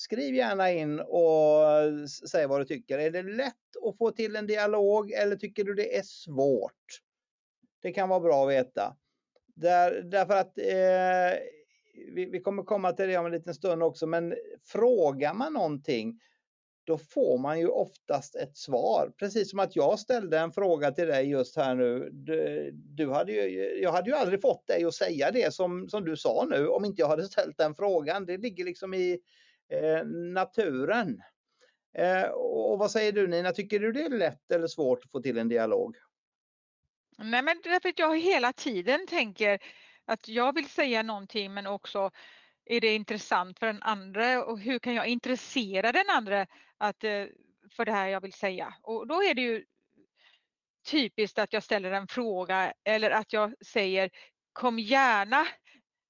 [0.02, 3.00] Skriv gärna in och säg vad du tycker.
[3.00, 3.56] Är det lätt
[3.88, 7.02] att få till en dialog eller tycker du det är svårt?
[7.82, 8.96] Det kan vara bra att veta.
[9.56, 11.40] Där, därför att eh,
[12.14, 16.20] vi, vi, kommer komma till det om en liten stund också, men frågar man någonting
[16.84, 19.12] då får man ju oftast ett svar.
[19.20, 22.10] Precis som att jag ställde en fråga till dig just här nu.
[22.12, 26.06] Du, du hade ju, jag hade ju aldrig fått dig att säga det som, som
[26.06, 28.26] du sa nu om inte jag hade ställt den frågan.
[28.26, 29.20] Det ligger liksom i,
[29.72, 31.22] Eh, naturen.
[31.98, 35.22] Eh, och vad säger du Nina, tycker du det är lätt eller svårt att få
[35.22, 35.96] till en dialog?
[37.18, 39.60] Nej men därför att jag hela tiden tänker
[40.06, 42.12] att jag vill säga någonting men också
[42.66, 47.26] är det intressant för den andra och hur kan jag intressera den andra att, eh,
[47.76, 48.74] för det här jag vill säga.
[48.82, 49.66] Och då är det ju
[50.86, 54.10] typiskt att jag ställer en fråga eller att jag säger
[54.54, 55.48] kom gärna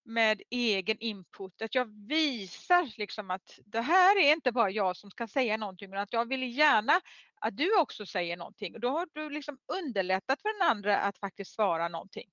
[0.06, 1.62] med egen input.
[1.62, 5.90] Att jag visar liksom att det här är inte bara jag som ska säga någonting
[5.90, 6.94] men att jag vill gärna
[7.42, 8.76] att du också säger någonting.
[8.76, 12.30] Och då har du liksom underlättat för den andra att faktiskt svara någonting.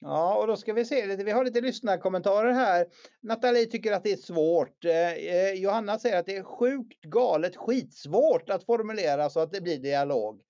[0.00, 1.24] Ja, och då ska vi se lite.
[1.24, 2.86] Vi har lite lyssnarkommentarer här.
[3.20, 4.84] Nathalie tycker att det är svårt.
[4.84, 9.60] Eh, eh, Johanna säger att det är sjukt galet skitsvårt att formulera så att det
[9.60, 10.40] blir dialog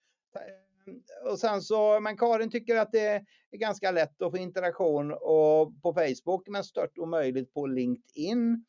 [1.24, 3.08] och sen så, men Karin tycker att det
[3.50, 8.64] är ganska lätt att få interaktion och på Facebook men stört omöjligt på LinkedIn.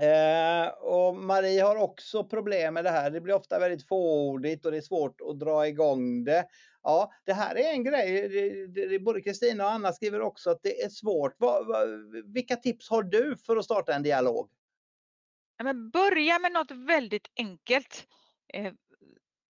[0.00, 3.10] Eh, och Marie har också problem med det här.
[3.10, 6.46] Det blir ofta väldigt fåordigt och det är svårt att dra igång det.
[6.82, 8.28] Ja, det här är en grej.
[8.28, 11.40] Det, det, både Kristina och Anna skriver också att det är svårt.
[11.40, 11.78] Va, va,
[12.24, 14.50] vilka tips har du för att starta en dialog?
[15.56, 18.06] Ja, men börja med något väldigt enkelt.
[18.54, 18.72] Eh,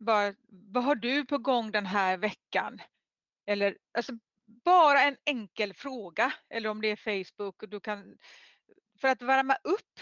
[0.01, 2.81] vad, vad har du på gång den här veckan?
[3.47, 4.13] Eller alltså,
[4.65, 7.63] bara en enkel fråga eller om det är Facebook.
[7.63, 8.19] Och du kan,
[9.01, 10.01] för att värma upp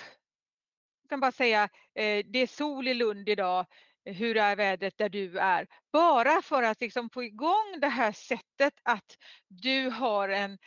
[1.03, 3.67] Du kan bara säga eh, det är sol i Lund idag.
[4.05, 5.67] Hur är vädret där du är?
[5.93, 9.17] Bara för att liksom få igång det här sättet att
[9.49, 10.59] du har en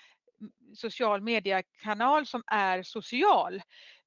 [0.75, 3.61] social mediekanal som är social.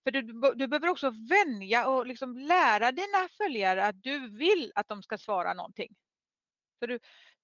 [0.05, 0.23] För du,
[0.55, 5.19] du behöver också vänja och liksom lära dina följare att du vill att de ska
[5.19, 5.95] svara någonting.
[6.79, 6.99] Så du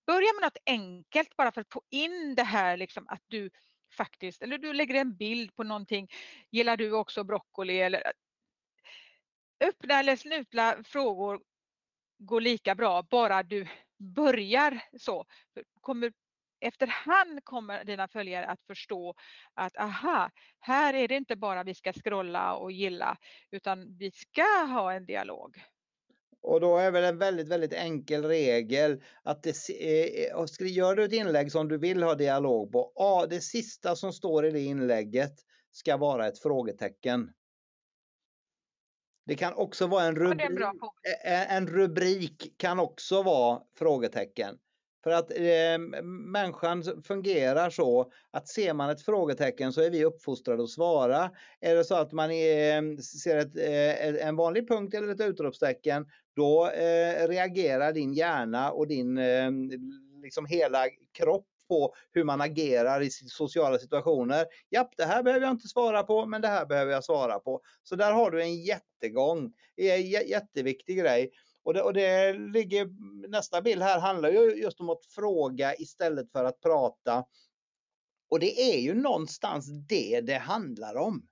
[0.06, 3.50] börjar med något enkelt bara för att få in det här liksom att du
[3.96, 6.08] faktiskt, eller du lägger en bild på någonting.
[6.50, 7.80] Gillar du också broccoli?
[7.80, 8.12] Eller,
[9.60, 11.40] öppna eller slutna frågor
[12.18, 13.68] går lika bra, bara du
[13.98, 15.26] börjar så.
[15.80, 16.12] Kommer,
[16.60, 19.14] efterhand kommer dina följare att förstå
[19.54, 23.16] att aha, här är det inte bara vi ska scrolla och gilla,
[23.50, 25.56] utan vi ska ha en dialog.
[26.42, 31.12] Och då är väl en väldigt, väldigt enkel regel att det, eh, gör du ett
[31.12, 35.34] inlägg som du vill ha dialog på, ja, det sista som står i det inlägget
[35.70, 37.32] ska vara ett frågetecken.
[39.26, 40.60] Det kan också vara en rubrik.
[40.60, 40.92] Ja,
[41.24, 44.58] en, en, rubrik kan också vara frågetecken.
[45.04, 50.62] För att eh, människan fungerar så att ser man ett frågetecken så är vi uppfostrade
[50.62, 51.30] att svara.
[51.60, 55.20] Är det så att man ehm, är, ser ett, eh, en vanlig punkt eller ett
[55.20, 59.50] utropstecken då eh, reagerar din hjärna och din eh,
[60.22, 64.46] liksom hela kropp på hur man agerar i sociala situationer.
[64.70, 67.60] Japp, det här behöver jag inte svara på, men det här behöver jag svara på.
[67.82, 71.30] Så där har du en jättegång, en jätteviktig grej.
[71.62, 72.88] Och det, och det ligger,
[73.28, 77.24] nästa bild här handlar ju just om att fråga istället för att prata.
[78.30, 81.26] Och det är ju någonstans det det handlar om.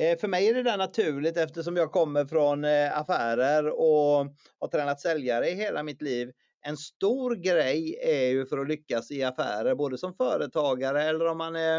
[0.00, 4.26] Eh, för mig är det där naturligt eftersom jag kommer från eh, affärer och
[4.58, 6.32] har tränat säljare i hela mitt liv
[6.66, 11.38] en stor grej är ju för att lyckas i affärer, både som företagare eller om
[11.38, 11.78] man är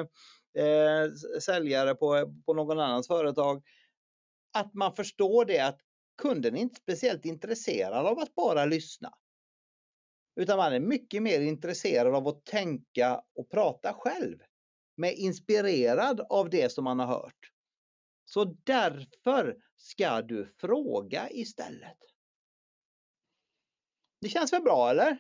[0.58, 1.12] eh,
[1.42, 3.64] säljare på, på någon annans företag.
[4.54, 5.80] Att man förstår det att
[6.18, 9.14] kunden är inte speciellt intresserad av att bara lyssna.
[10.36, 14.40] Utan man är mycket mer intresserad av att tänka och prata själv.
[14.98, 17.52] Med inspirerad av det som man har hört.
[18.26, 21.98] Så därför ska du fråga istället.
[24.22, 25.18] Det känns väl bra eller?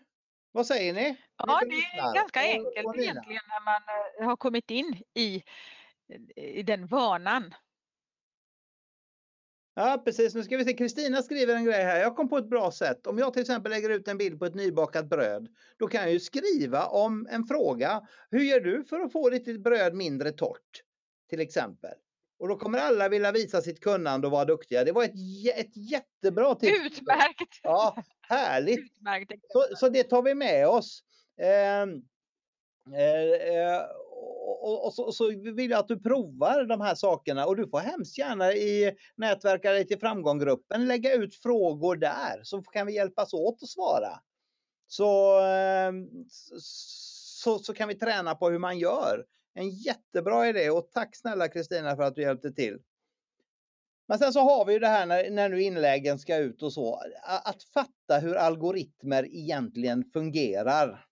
[0.51, 1.17] Vad säger ni?
[1.37, 3.81] Ja, det är ganska enkelt egentligen när man
[4.19, 5.43] eh, har kommit in i,
[6.35, 7.53] i den vanan.
[9.77, 10.73] Ja precis, nu ska vi se.
[10.73, 11.99] Kristina skriver en grej här.
[11.99, 13.07] Jag kom på ett bra sätt.
[13.07, 15.47] Om jag till exempel lägger ut en bild på ett nybakat bröd.
[15.77, 18.07] Då kan jag ju skriva om en fråga.
[18.29, 20.81] Hur gör du för att få ditt bröd mindre torrt?
[21.29, 21.93] Till exempel.
[22.39, 24.83] Och då kommer alla vilja visa sitt kunnande och vara duktiga.
[24.83, 25.13] Det var ett,
[25.55, 26.85] ett jättebra tips.
[26.85, 27.59] Utmärkt!
[27.63, 28.79] Ja, härligt!
[28.79, 29.31] Utmärkt.
[29.49, 31.03] Så, så det tar vi med oss.
[31.41, 31.87] Eh, eh,
[34.65, 37.79] och, och, så, så, vill jag att du provar de här sakerna och du får
[37.79, 43.33] hemskt gärna i Nätverka dig till framgånggruppen lägga ut frågor där så kan vi hjälpas
[43.33, 44.19] åt att svara.
[44.87, 46.07] Så, ehm,
[47.43, 49.25] så, så kan vi träna på hur man gör.
[49.53, 52.79] En jättebra idé och tack snälla Kristina för att du hjälpte till.
[54.07, 56.73] Men sen så har vi ju det här när, när nu inläggen ska ut och
[56.73, 57.01] så.
[57.43, 61.05] Att fatta hur algoritmer egentligen fungerar.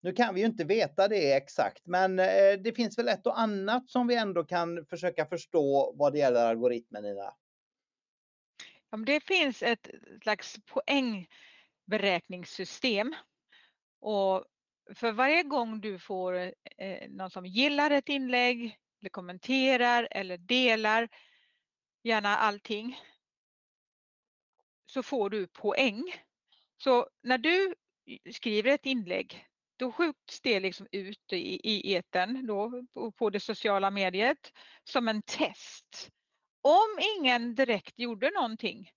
[0.00, 3.40] Nu kan vi ju inte veta det exakt, men eh, det finns väl ett och
[3.40, 7.34] annat som vi ändå kan försöka förstå vad det gäller algoritmen Nina?
[9.06, 9.90] Det finns ett
[10.22, 13.14] slags poängberäkningssystem
[14.00, 14.44] och
[14.94, 16.34] för varje gång du får
[16.78, 21.08] eh, någon som gillar ett inlägg, eller kommenterar eller delar,
[22.02, 22.98] gärna allting,
[24.86, 26.04] så får du poäng.
[26.76, 27.74] Så när du
[28.32, 29.46] skriver ett inlägg,
[29.80, 32.84] då skjuts det liksom ut i, i eten då,
[33.18, 34.52] på det sociala mediet
[34.84, 36.10] som en test.
[36.62, 38.90] Om ingen direkt gjorde någonting,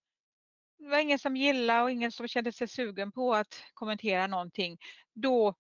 [0.78, 4.78] det var ingen som gillade och ingen som kände sig sugen på att kommentera någonting,
[5.14, 5.56] då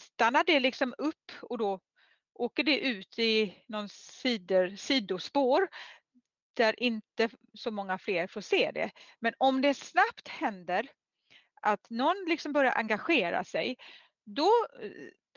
[0.00, 1.80] stannar det liksom upp och då
[2.34, 5.68] åker det ut i någon sidor, sidospår
[6.54, 8.90] där inte så många fler får se det.
[9.20, 10.88] Men om det snabbt händer
[11.62, 13.76] att någon liksom börjar engagera sig,
[14.26, 14.90] då eh,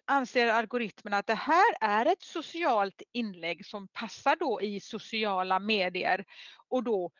[0.05, 6.25] anser algoritmen att det här är ett socialt inlägg som passar då i sociala medier
[6.67, 7.11] och då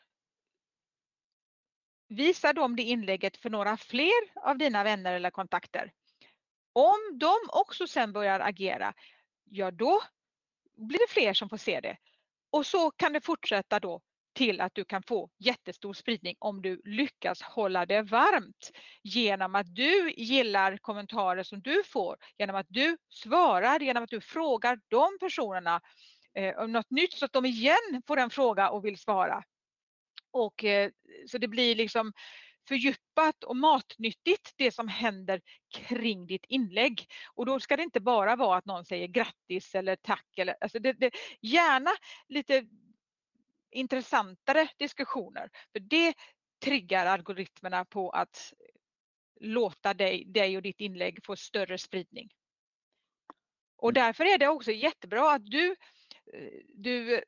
[2.07, 5.93] visar de det inlägget för några fler av dina vänner eller kontakter.
[6.73, 8.93] Om de också sen börjar agera,
[9.43, 10.01] ja då
[10.75, 11.97] blir det fler som får se det.
[12.49, 14.01] Och så kan det fortsätta då
[14.39, 18.71] till att du kan få jättestor spridning om du lyckas hålla det varmt
[19.03, 24.21] genom att du gillar kommentarer som du får, genom att du svarar, genom att du
[24.21, 25.81] frågar de personerna
[26.35, 29.43] eh, om något nytt så att de igen får en fråga och vill svara.
[30.31, 30.89] Och, eh,
[31.27, 32.13] så det blir liksom
[32.67, 35.41] fördjupat och matnyttigt det som händer
[35.75, 37.05] kring ditt inlägg.
[37.35, 40.37] Och då ska det inte bara vara att någon säger grattis eller tack.
[40.37, 41.91] Eller, alltså det, det, gärna
[42.27, 42.65] lite
[43.71, 45.49] intressantare diskussioner.
[45.71, 46.13] För det
[46.63, 48.53] triggar algoritmerna på att
[49.39, 52.29] låta dig, dig och ditt inlägg få större spridning.
[53.77, 54.03] Och mm.
[54.03, 55.75] därför är det också jättebra att du,
[56.33, 57.23] eh, du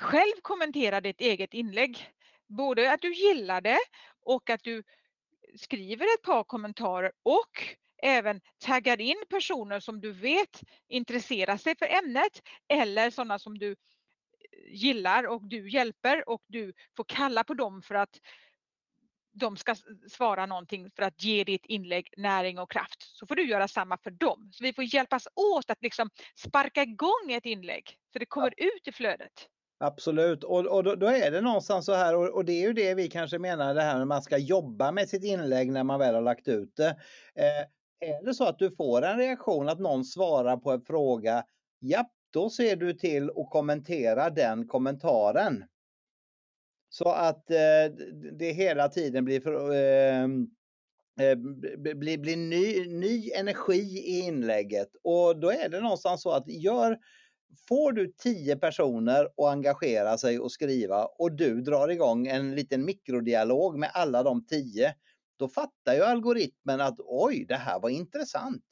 [0.00, 2.10] själv kommenterar ditt eget inlägg.
[2.46, 3.78] Både att du gillar det
[4.20, 4.82] och att du
[5.56, 11.86] skriver ett par kommentarer och även taggar in personer som du vet intresserar sig för
[11.86, 13.76] ämnet eller sådana som du
[14.68, 18.20] gillar och du hjälper och du får kalla på dem för att
[19.32, 19.74] de ska
[20.10, 23.02] svara någonting för att ge ditt inlägg näring och kraft.
[23.02, 24.50] Så får du göra samma för dem.
[24.52, 28.66] Så vi får hjälpas åt att liksom sparka igång ett inlägg så det kommer ja.
[28.66, 29.48] ut i flödet.
[29.78, 32.72] Absolut, och, och då, då, är det någonstans så här och, och, det är ju
[32.72, 35.98] det vi kanske menar det här när man ska jobba med sitt inlägg när man
[35.98, 36.88] väl har lagt ut det.
[37.34, 41.44] Eh, är det så att du får en reaktion att någon svarar på en fråga,
[41.80, 45.64] japp, då ser du till att kommentera den kommentaren.
[46.88, 47.94] Så att eh,
[48.32, 50.46] det hela tiden blir, för, ehm,
[51.20, 51.36] eh, eh
[51.94, 54.88] blir, blir ny, ny energi i inlägget.
[55.02, 56.98] Och då är det någonstans så att gör,
[57.68, 62.84] får du tio personer att engagera sig och skriva och du drar igång en liten
[62.84, 64.94] mikrodialog med alla de tio,
[65.38, 68.64] då fattar ju algoritmen att oj, det här var intressant.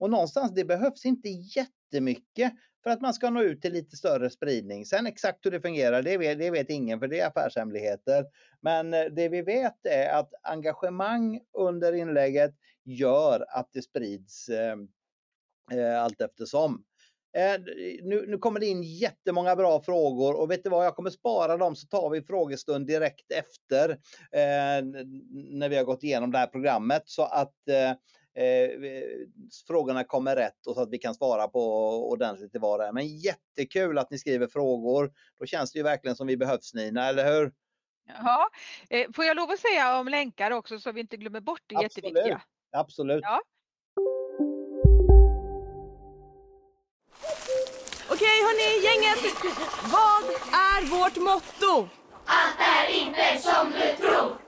[0.00, 4.30] Och någonstans, det behövs inte jättemycket för att man ska nå ut till lite större
[4.30, 4.86] spridning.
[4.86, 8.26] Sen exakt hur det fungerar, det vet, det vet ingen för det är affärshemligheter.
[8.60, 14.76] Men eh, det vi vet är att engagemang under inlägget gör att det sprids eh,
[15.72, 16.84] eh allt eftersom.
[17.36, 17.60] Eh,
[18.02, 21.56] nu, nu kommer det in jättemånga bra frågor och vet du vad, jag kommer spara
[21.56, 23.90] dem så tar vi frågestund direkt efter
[24.32, 24.84] eh,
[25.32, 27.92] när vi har gått igenom det här programmet så att eh,
[29.66, 31.60] frågorna kommer rätt och så att vi kan svara på
[32.10, 35.12] ordentligt i var Men jättekul att ni skriver frågor.
[35.38, 37.52] Då känns det ju verkligen som vi behövs Nina, eller hur?
[38.22, 38.48] Ja,
[38.90, 41.76] eh, får jag lov att säga om länkar också så vi inte glömmer bort det
[41.76, 41.94] Absolut.
[41.96, 42.42] jätteviktiga?
[42.72, 43.20] Absolut.
[43.22, 43.40] Ja.
[48.10, 49.34] Okej hörni, gänget!
[49.92, 51.88] Vad är vårt motto?
[52.24, 54.47] Allt är inte som du tror!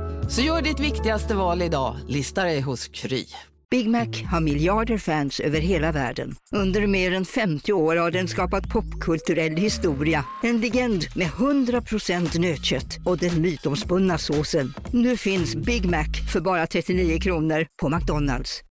[0.35, 3.25] Så gör ditt viktigaste val idag, lista dig hos Kry.
[3.69, 6.35] Big Mac har miljarder fans över hela världen.
[6.51, 10.25] Under mer än 50 år har den skapat popkulturell historia.
[10.43, 14.73] En legend med 100% nötkött och den mytomspunna såsen.
[14.93, 18.61] Nu finns Big Mac för bara 39 kronor på McDonalds.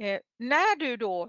[0.00, 1.28] Eh, när du då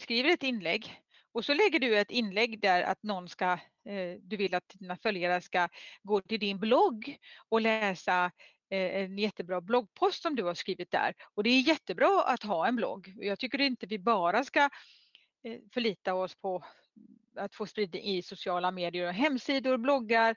[0.00, 0.92] skriver ett inlägg
[1.32, 3.52] och så lägger du ett inlägg där att någon ska,
[3.84, 5.68] eh, du vill att dina följare ska
[6.02, 8.24] gå till din blogg och läsa
[8.70, 11.14] eh, en jättebra bloggpost som du har skrivit där.
[11.34, 13.14] Och det är jättebra att ha en blogg.
[13.16, 14.60] Jag tycker inte vi bara ska
[15.44, 16.64] eh, förlita oss på
[17.36, 20.36] att få spridning i sociala medier och hemsidor, bloggar,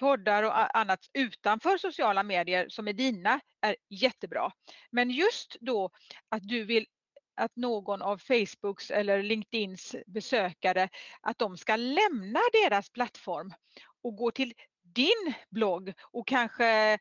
[0.00, 4.52] poddar och annat utanför sociala medier som är dina är jättebra.
[4.90, 5.90] Men just då
[6.28, 6.86] att du vill
[7.34, 10.88] att någon av Facebooks eller LinkedIns besökare
[11.20, 13.52] att de ska lämna deras plattform
[14.02, 16.98] och gå till din blogg och kanske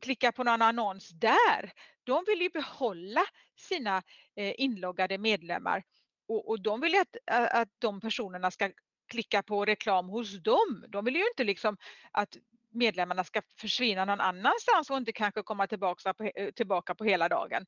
[0.00, 1.72] klicka på någon annons där.
[2.04, 3.22] De vill ju behålla
[3.56, 4.02] sina
[4.36, 5.82] eh, inloggade medlemmar
[6.28, 7.16] och, och de vill ju att,
[7.52, 8.70] att de personerna ska
[9.08, 10.84] klicka på reklam hos dem.
[10.88, 11.76] De vill ju inte liksom
[12.10, 12.36] att
[12.70, 17.28] medlemmarna ska försvinna någon annanstans och inte kanske komma tillbaka på, eh, tillbaka på hela
[17.28, 17.66] dagen.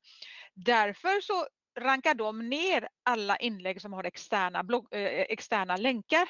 [0.53, 1.47] Därför så
[1.77, 6.29] rankar de ner alla inlägg som har externa, blogg, eh, externa länkar.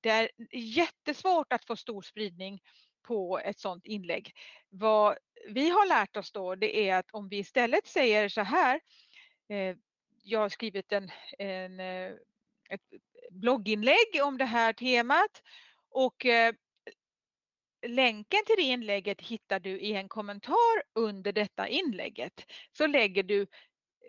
[0.00, 2.60] Det är jättesvårt att få stor spridning
[3.02, 4.32] på ett sådant inlägg.
[4.68, 5.16] Vad
[5.48, 8.80] vi har lärt oss då det är att om vi istället säger så här,
[9.48, 9.76] eh,
[10.22, 12.12] jag har skrivit en, en, eh,
[12.68, 12.80] ett
[13.30, 15.42] blogginlägg om det här temat
[15.90, 16.54] och eh,
[17.86, 22.46] länken till det inlägget hittar du i en kommentar under detta inlägget.
[22.72, 23.46] Så lägger du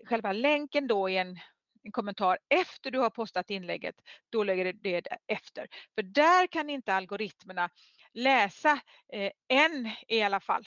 [0.06, 1.40] själva länken då i en,
[1.84, 3.96] en kommentar efter du har postat inlägget,
[4.30, 5.68] då lägger du det efter.
[5.96, 7.70] För där kan inte algoritmerna
[8.14, 8.80] läsa
[9.14, 10.64] eh, än i alla fall.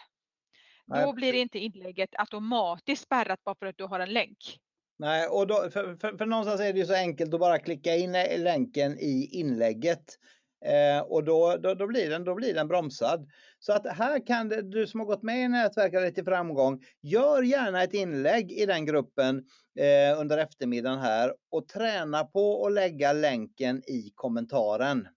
[0.86, 1.06] Nej.
[1.06, 4.58] Då blir inte inlägget automatiskt spärrat bara för att du har en länk.
[4.98, 7.96] Nej, och då, för, för, för någonstans är det ju så enkelt att bara klicka
[7.96, 10.18] in länken i inlägget.
[10.64, 13.30] Eh, och då, då, då, blir den, då blir den bromsad.
[13.58, 17.42] Så att här kan det, du som har gått med i nätverket till framgång, gör
[17.42, 19.44] gärna ett inlägg i den gruppen
[19.78, 25.08] eh, under eftermiddagen här och träna på att lägga länken i kommentaren.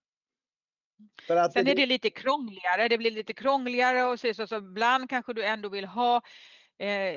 [1.28, 4.58] För att Sen är det lite krångligare, det blir lite krångligare och så, så, så
[4.58, 6.22] ibland kanske du ändå vill ha
[6.80, 7.16] eh,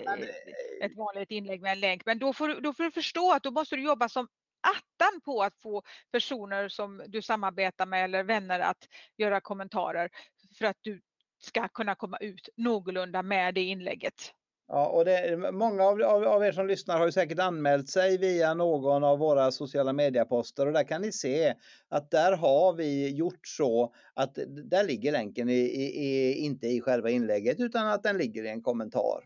[0.82, 2.02] ett vanligt inlägg med en länk.
[2.06, 4.28] Men då får, då får du förstå att då måste du jobba som
[4.64, 10.10] attan på att få personer som du samarbetar med eller vänner att göra kommentarer
[10.58, 11.00] för att du
[11.38, 14.32] ska kunna komma ut någorlunda med det inlägget.
[14.68, 18.18] Ja, och det, många av, av, av, er som lyssnar har ju säkert anmält sig
[18.18, 21.54] via någon av våra sociala medieposter och där kan ni se
[21.88, 26.80] att där har vi gjort så att där ligger länken i, i, i, inte i
[26.80, 29.24] själva inlägget utan att den ligger i en kommentar.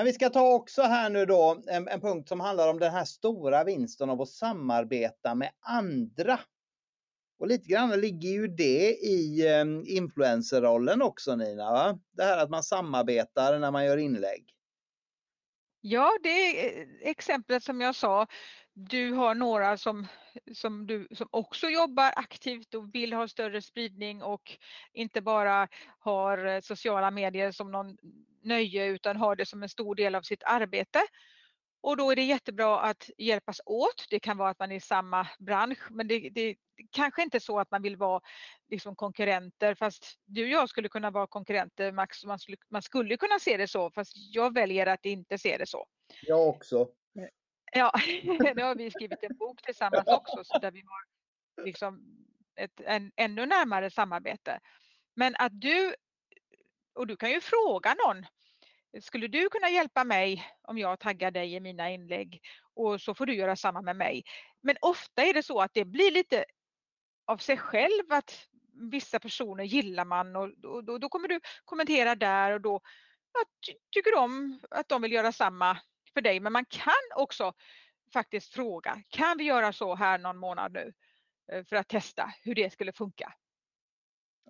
[0.00, 2.92] Men vi ska ta också här nu då en, en punkt som handlar om den
[2.92, 6.40] här stora vinsten av att samarbeta med andra.
[7.38, 11.72] Och lite grann ligger ju det i eh, influencerrollen också Nina.
[11.72, 11.98] Va?
[12.12, 14.54] Det här att man samarbetar när man gör inlägg.
[15.80, 18.26] Ja, det är eh, exemplet som jag sa.
[18.72, 20.06] Du har några som,
[20.54, 24.58] som, du, som också jobbar aktivt och vill ha större spridning och
[24.92, 27.96] inte bara har eh, sociala medier som någon
[28.40, 31.00] nöje utan har det som en stor del av sitt arbete.
[31.82, 34.06] Och då är det jättebra att hjälpas åt.
[34.10, 36.56] Det kan vara att man är i samma bransch men det, det
[36.90, 38.20] kanske inte så att man vill vara
[38.68, 42.24] liksom konkurrenter fast du och jag skulle kunna vara konkurrenter Max.
[42.24, 45.66] Man skulle, man skulle kunna se det så fast jag väljer att inte se det
[45.66, 45.86] så.
[46.22, 46.88] Jag också.
[47.72, 47.92] Ja,
[48.54, 51.04] nu har vi skrivit en bok tillsammans också så där vi har
[51.64, 52.00] liksom
[52.56, 54.60] ett en, ännu närmare samarbete.
[55.14, 55.94] Men att du,
[56.94, 58.26] och du kan ju fråga någon
[59.00, 62.42] skulle du kunna hjälpa mig om jag taggar dig i mina inlägg
[62.74, 64.24] och så får du göra samma med mig.
[64.60, 66.44] Men ofta är det så att det blir lite
[67.26, 68.46] av sig själv att
[68.90, 72.80] vissa personer gillar man och då, då kommer du kommentera där och då
[73.32, 75.78] ja, tycker de att de vill göra samma
[76.14, 76.40] för dig.
[76.40, 77.52] Men man kan också
[78.12, 80.92] faktiskt fråga, kan vi göra så här någon månad nu
[81.52, 83.34] eh, för att testa hur det skulle funka?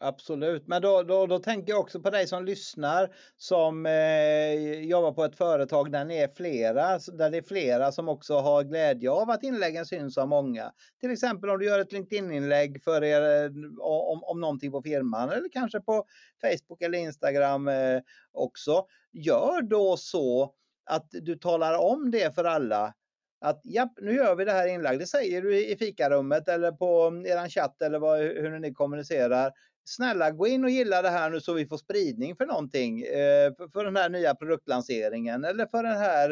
[0.03, 5.13] Absolut, men då, då, då tänker jag också på dig som lyssnar som eh, jobbar
[5.13, 9.11] på ett företag där ni är flera, där det är flera som också har glädje
[9.11, 10.73] av att inläggen syns av många.
[11.01, 15.31] Till exempel om du gör ett LinkedIn-inlägg för er eh, om, om någonting på firman
[15.31, 16.05] eller kanske på
[16.43, 18.01] Facebook eller Instagram eh,
[18.33, 18.87] också.
[19.13, 20.55] Gör då så
[20.87, 22.95] att du talar om det för alla
[23.41, 25.01] att ja, nu gör vi det här inlägget.
[25.01, 29.53] Det säger du i fikarummet eller på mm, eran chatt eller vad, hur ni kommunicerar
[29.91, 33.03] snälla gå in och gilla det här nu så vi får spridning för någonting.
[33.03, 36.31] Eh, för, den här nya produktlanseringen eller för den här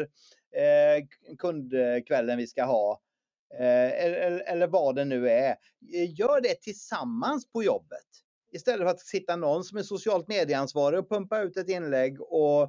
[0.55, 3.01] eh, kundkvällen vi ska ha.
[3.59, 5.49] Eh, eller, eller vad det nu är.
[5.93, 8.07] Eh, gör det tillsammans på jobbet.
[8.51, 12.61] Istället för att sitta någon som är socialt medieansvarig och pumpa ut ett inlägg och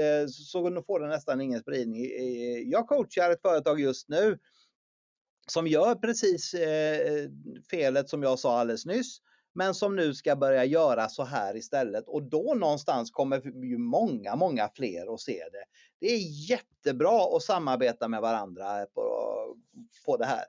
[0.00, 2.04] eh, så får det nästan ingen spridning.
[2.04, 4.38] Eh, jag coachar ett företag just nu
[5.46, 7.30] som gör precis eh,
[7.70, 9.20] felet som jag sa alldeles nyss
[9.56, 14.36] men som nu ska börja göra så här istället och då någonstans kommer ju många,
[14.36, 15.64] många fler att se det.
[16.00, 19.56] Det är jättebra att samarbeta med varandra på,
[20.06, 20.44] på det här.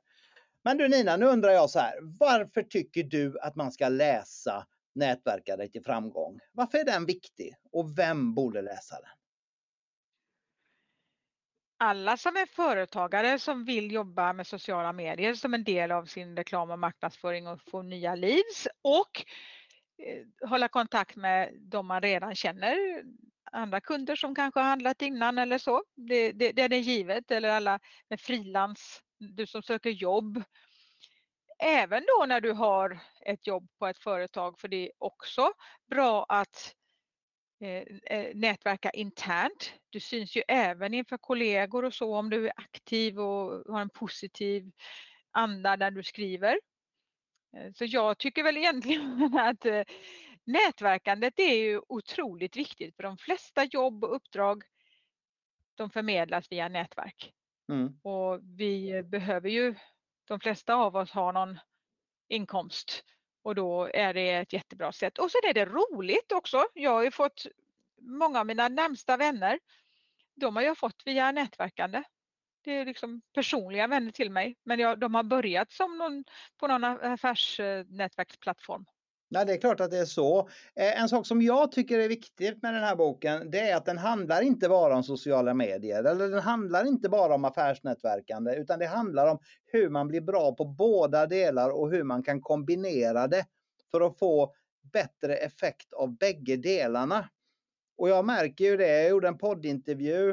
[0.63, 1.93] Men du Nina, nu undrar jag så här.
[2.19, 6.39] Varför tycker du att man ska läsa Nätverka dig till framgång?
[6.51, 9.16] Varför är den viktig och vem borde läsa den?
[11.77, 16.35] Alla som är företagare som vill jobba med sociala medier som en del av sin
[16.35, 19.25] reklam och marknadsföring och få nya leads och
[20.03, 23.03] eh, hålla kontakt med de man redan känner,
[23.51, 25.83] andra kunder som kanske har handlat innan eller så.
[25.95, 30.43] Det, det, det är det givet eller alla med frilans, du som söker jobb.
[31.63, 35.51] även då när du har ett jobb på ett företag för det är också
[35.89, 36.75] bra att
[38.33, 39.73] nätverka internt.
[39.89, 43.89] Du syns ju även inför kollegor och så om du är aktiv och har en
[43.89, 44.71] positiv
[45.31, 46.59] anda där du skriver.
[47.75, 49.65] Så jag tycker väl egentligen att
[50.43, 54.63] nätverkandet är ju otroligt viktigt för de flesta jobb och uppdrag
[55.75, 57.33] de förmedlas via nätverk.
[57.71, 57.99] Mm.
[58.03, 59.75] Och vi behöver ju,
[60.27, 61.59] de flesta av oss har någon
[62.27, 63.03] inkomst
[63.47, 65.17] och då är det ett jättebra sätt.
[65.17, 66.65] Och sen är det roligt också.
[66.73, 67.45] Jag har ju fått
[68.01, 69.59] många av mina närmsta vänner,
[70.35, 72.03] de har jag fått via nätverkande.
[72.63, 76.23] Det är liksom personliga vänner till mig men jag, de har börjat som någon,
[76.57, 78.85] på någon affärsnätverksplattform.
[79.29, 80.39] Nej, det är klart att det är så.
[80.75, 83.85] Eh, en sak som jag tycker är viktigt med den här boken, det är att
[83.85, 88.79] den handlar inte bara om sociala medier, eller den handlar inte bara om affärsnätverkande, utan
[88.79, 93.27] det handlar om hur man blir bra på båda delar och hur man kan kombinera
[93.27, 93.45] det
[93.91, 94.53] för att få
[94.93, 97.29] bättre effekt av bägge delarna.
[97.97, 100.29] Och jag märker ju det, jag gjorde en poddintervju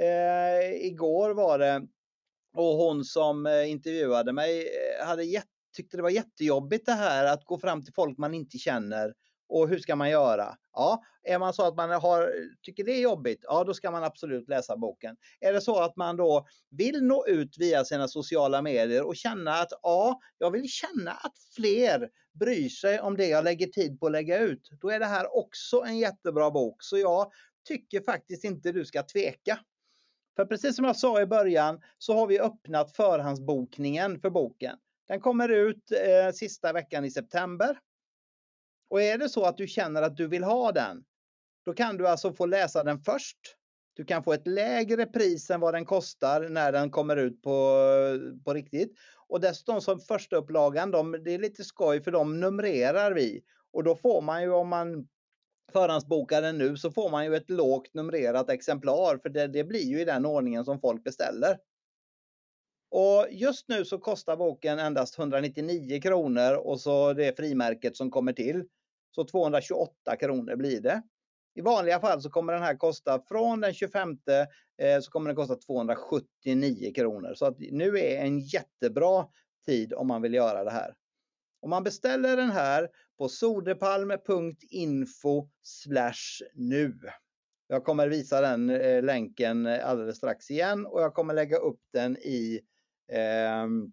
[0.00, 1.86] eh, igår var det,
[2.54, 7.24] och hon som eh, intervjuade mig eh, hade jätte tyckte det var jättejobbigt det här
[7.24, 9.14] att gå fram till folk man inte känner
[9.48, 10.56] och hur ska man göra?
[10.72, 14.04] Ja, är man så att man har, tycker det är jobbigt, ja då ska man
[14.04, 15.16] absolut läsa boken.
[15.40, 19.52] Är det så att man då vill nå ut via sina sociala medier och känna
[19.52, 24.06] att ja, jag vill känna att fler bryr sig om det jag lägger tid på
[24.06, 24.68] att lägga ut.
[24.80, 26.76] Då är det här också en jättebra bok.
[26.80, 27.32] Så jag
[27.68, 29.58] tycker faktiskt inte du ska tveka.
[30.36, 34.76] För precis som jag sa i början så har vi öppnat förhandsbokningen för boken.
[35.08, 37.78] Den kommer ut eh, sista veckan i september.
[38.90, 41.04] Och är det så att du känner att du vill ha den,
[41.64, 43.38] då kan du alltså få läsa den först.
[43.94, 47.80] Du kan få ett lägre pris än vad den kostar när den kommer ut på,
[48.44, 48.92] på riktigt.
[49.28, 53.42] Och dessutom som första upplagan, de, det är lite skoj för de numrerar vi.
[53.72, 55.08] Och då får man ju om man
[55.72, 59.84] förhandsbokar den nu så får man ju ett lågt numrerat exemplar för det, det blir
[59.84, 61.58] ju i den ordningen som folk beställer.
[62.90, 68.32] Och just nu så kostar boken endast 199 kronor och så det frimärket som kommer
[68.32, 68.64] till.
[69.14, 71.02] Så 228 kronor blir det.
[71.54, 74.16] I vanliga fall så kommer den här kosta från den 25 eh,
[75.00, 77.34] så kommer den kosta 279 kronor.
[77.34, 79.26] Så att nu är en jättebra
[79.66, 80.94] tid om man vill göra det här.
[81.60, 85.48] Om man beställer den här på sodepalm.info
[86.54, 86.98] nu.
[87.68, 91.80] Jag kommer visa den eh, länken eh, alldeles strax igen och jag kommer lägga upp
[91.92, 92.60] den i
[93.12, 93.92] Ehm,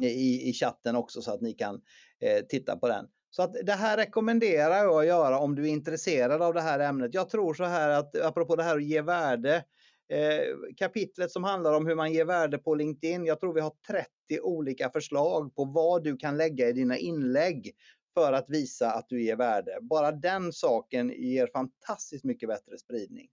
[0.00, 1.82] i, i chatten också så att ni kan
[2.20, 3.06] eh, titta på den.
[3.30, 6.78] Så att det här rekommenderar jag att göra om du är intresserad av det här
[6.78, 7.14] ämnet.
[7.14, 9.64] Jag tror så här att apropå det här att ge värde.
[10.08, 13.24] Eh, kapitlet som handlar om hur man ger värde på LinkedIn.
[13.24, 14.06] Jag tror vi har 30
[14.42, 17.74] olika förslag på vad du kan lägga i dina inlägg
[18.14, 19.78] för att visa att du ger värde.
[19.80, 23.28] Bara den saken ger fantastiskt mycket bättre spridning.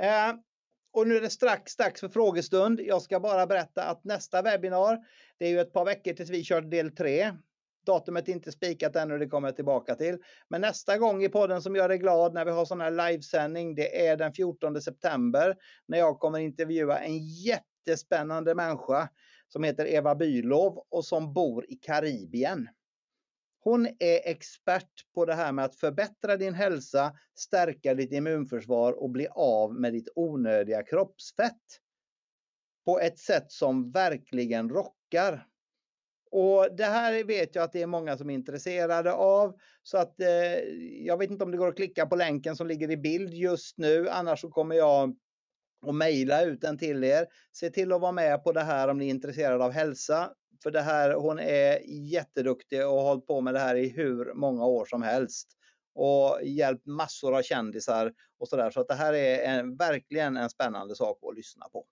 [0.00, 0.34] Eh,
[0.94, 2.80] och nu är det strax dags för frågestund.
[2.80, 4.98] Jag ska bara berätta att nästa webbinar,
[5.38, 7.32] det är ju ett par veckor tills vi kör del 3.
[7.86, 10.18] Datumet är inte spikat ännu, det kommer jag tillbaka till.
[10.48, 13.74] Men nästa gång i podden som gör dig glad när vi har sån här livesändning,
[13.74, 19.08] det är den 14 september när jag kommer intervjua en jättespännande människa
[19.48, 22.68] som heter Eva Bylov och som bor i Karibien.
[23.64, 29.10] Hon är expert på det här med att förbättra din hälsa, stärka ditt immunförsvar och
[29.10, 31.62] bli av med ditt onödiga kroppsfett.
[32.84, 35.46] På ett sätt som verkligen rockar.
[36.30, 39.56] Och det här vet jag att det är många som är intresserade av.
[39.82, 40.58] Så att eh,
[41.06, 43.78] jag vet inte om det går att klicka på länken som ligger i bild just
[43.78, 44.08] nu.
[44.08, 45.16] Annars så kommer jag
[45.86, 47.26] att mejla ut den till er.
[47.52, 50.32] Se till att vara med på det här om ni är intresserade av hälsa.
[50.62, 54.34] För det här, hon är jätteduktig och har hållit på med det här i hur
[54.34, 55.48] många år som helst.
[55.94, 58.70] Och hjälpt massor av kändisar och sådär.
[58.70, 61.86] Så att det här är en, verkligen en spännande sak att lyssna på.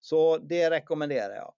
[0.00, 1.54] Så det rekommenderar jag.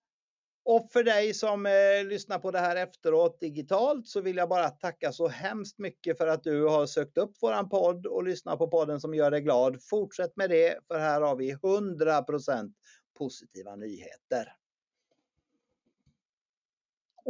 [0.64, 4.70] Och för dig som eh, lyssnar på det här efteråt digitalt så vill jag bara
[4.70, 8.68] tacka så hemskt mycket för att du har sökt upp våran podd och lyssnat på
[8.68, 9.82] podden som gör dig glad.
[9.82, 12.72] Fortsätt med det för här har vi 100%
[13.18, 14.59] positiva nyheter.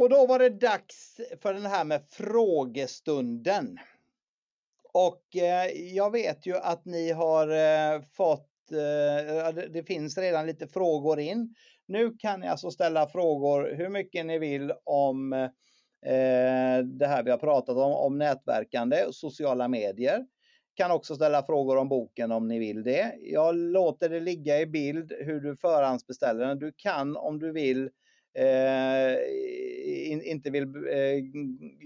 [0.01, 3.79] Och då var det dags för den här med frågestunden.
[4.93, 10.67] Och eh, jag vet ju att ni har eh, fått, eh, det finns redan lite
[10.67, 11.55] frågor in.
[11.87, 15.49] Nu kan ni alltså ställa frågor hur mycket ni vill om eh,
[16.83, 20.25] det här vi har pratat om, om nätverkande och sociala medier.
[20.73, 23.15] Kan också ställa frågor om boken om ni vill det.
[23.19, 26.59] Jag låter det ligga i bild hur du förhandsbeställer den.
[26.59, 27.89] Du kan om du vill eh,
[28.33, 29.15] Eh,
[30.11, 31.17] in, inte vill eh,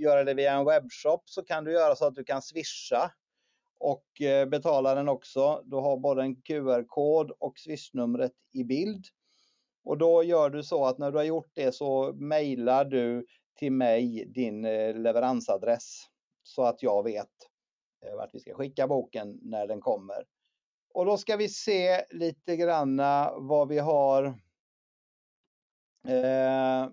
[0.02, 3.12] göra det via en webbshop så kan du göra så att du kan swisha
[3.80, 5.64] och eh, betala den också.
[5.66, 9.06] Du har både en QR-kod och swishnumret i bild.
[9.84, 13.26] Och då gör du så att när du har gjort det så mejlar du
[13.60, 16.04] till mig din eh, leveransadress
[16.44, 17.30] så att jag vet
[18.06, 20.26] eh, vart vi ska skicka boken när den kommer.
[20.94, 24.40] Och då ska vi se lite granna vad vi har
[26.08, 26.90] eh,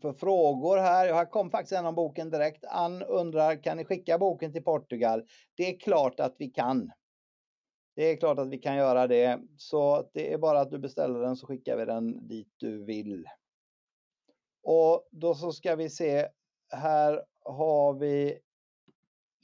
[0.00, 1.06] för frågor här.
[1.06, 2.64] Jag kom faktiskt en om boken direkt.
[2.64, 5.22] Ann undrar, kan ni skicka boken till Portugal?
[5.54, 6.92] Det är klart att vi kan.
[7.96, 9.40] Det är klart att vi kan göra det.
[9.56, 13.26] Så det är bara att du beställer den så skickar vi den dit du vill.
[14.62, 16.28] Och då så ska vi se.
[16.72, 18.38] Här har vi.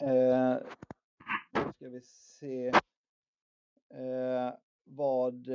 [0.02, 0.56] Eh,
[1.52, 2.68] då ska vi se.
[3.94, 4.54] Eh,
[4.84, 5.48] vad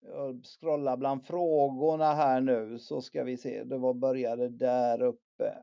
[0.00, 3.64] jag scrollar bland frågorna här nu så ska vi se.
[3.64, 5.62] Det var började där uppe.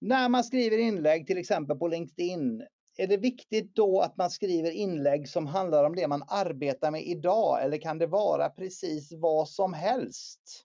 [0.00, 2.66] När man skriver inlägg till exempel på LinkedIn
[2.96, 7.02] är det viktigt då att man skriver inlägg som handlar om det man arbetar med
[7.02, 10.64] idag eller kan det vara precis vad som helst?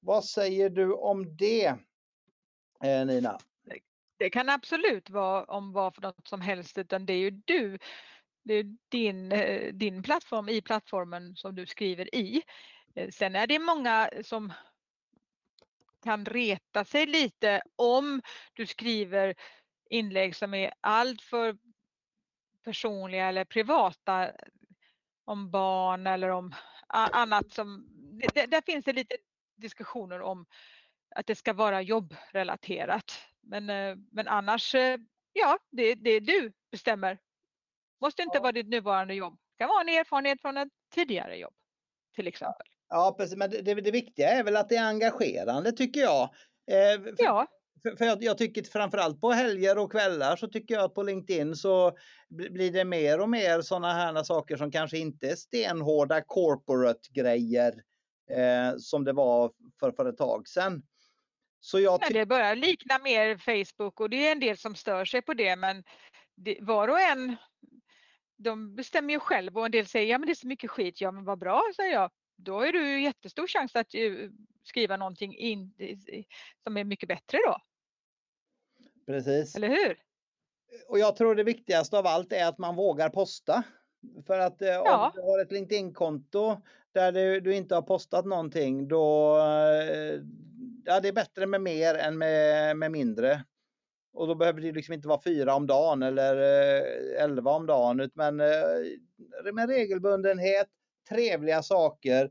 [0.00, 1.66] Vad säger du om det
[2.84, 3.38] eh, Nina?
[4.20, 7.78] Det kan absolut vara om vad för något som helst utan det är ju du.
[8.42, 12.42] Det är din, eh, din plattform i plattformen som du skriver i.
[12.94, 14.52] Eh, sen är det många som
[16.04, 18.22] kan reta sig lite om
[18.54, 19.34] du skriver
[19.90, 21.58] inlägg som är alltför
[22.64, 24.32] personliga eller privata
[25.24, 26.54] om barn eller om
[26.88, 27.86] annat som,
[28.34, 29.16] det, där finns det lite
[29.56, 30.46] diskussioner om
[31.16, 33.20] att det ska vara jobbrelaterat.
[33.40, 34.74] Men, eh, men annars,
[35.32, 37.18] ja, det, det är du bestämmer.
[38.00, 39.32] Måste inte vara ditt nuvarande jobb.
[39.32, 41.54] Det kan vara en erfarenhet från ett tidigare jobb
[42.14, 42.66] till exempel.
[42.88, 43.36] Ja, precis.
[43.36, 46.22] Men det, det viktiga är väl att det är engagerande tycker jag.
[46.70, 47.46] Eh, för, ja.
[47.82, 51.02] För, för jag, jag, tycker framförallt på helger och kvällar så tycker jag att på
[51.02, 51.96] LinkedIn så
[52.28, 57.82] blir det mer och mer sådana här saker som kanske inte är stenhårda corporate grejer
[58.30, 60.82] eh, som det var för, för ett tag sedan.
[61.60, 65.22] Så jag det börjar likna mer Facebook och det är en del som stör sig
[65.22, 65.84] på det men
[66.36, 67.36] det, var och en
[68.42, 71.00] de bestämmer ju själv och en del säger ja men det är så mycket skit.
[71.00, 72.10] Ja men vad bra säger jag.
[72.36, 74.12] Då är du jättestor chans att eh,
[74.64, 75.72] skriva någonting in,
[76.62, 77.56] som är mycket bättre då.
[79.06, 79.56] Precis.
[79.56, 79.98] Eller hur?
[80.88, 83.62] Och jag tror det viktigaste av allt är att man vågar posta.
[84.26, 85.06] För att eh, ja.
[85.06, 86.60] om du har ett LinkedIn-konto
[86.92, 90.20] där du, du, inte har postat någonting då eh,
[90.84, 93.44] ja, det är bättre med mer än med, med mindre.
[94.12, 98.10] Och då behöver det liksom inte vara fyra om dagen eller eh, elva om dagen.
[98.14, 100.68] Men eh, med regelbundenhet,
[101.08, 102.30] trevliga saker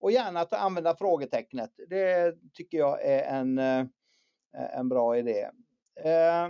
[0.00, 1.70] och gärna att använda frågetecknet.
[1.88, 3.86] Det tycker jag är en, eh,
[4.52, 5.50] en bra idé.
[6.04, 6.48] Eh,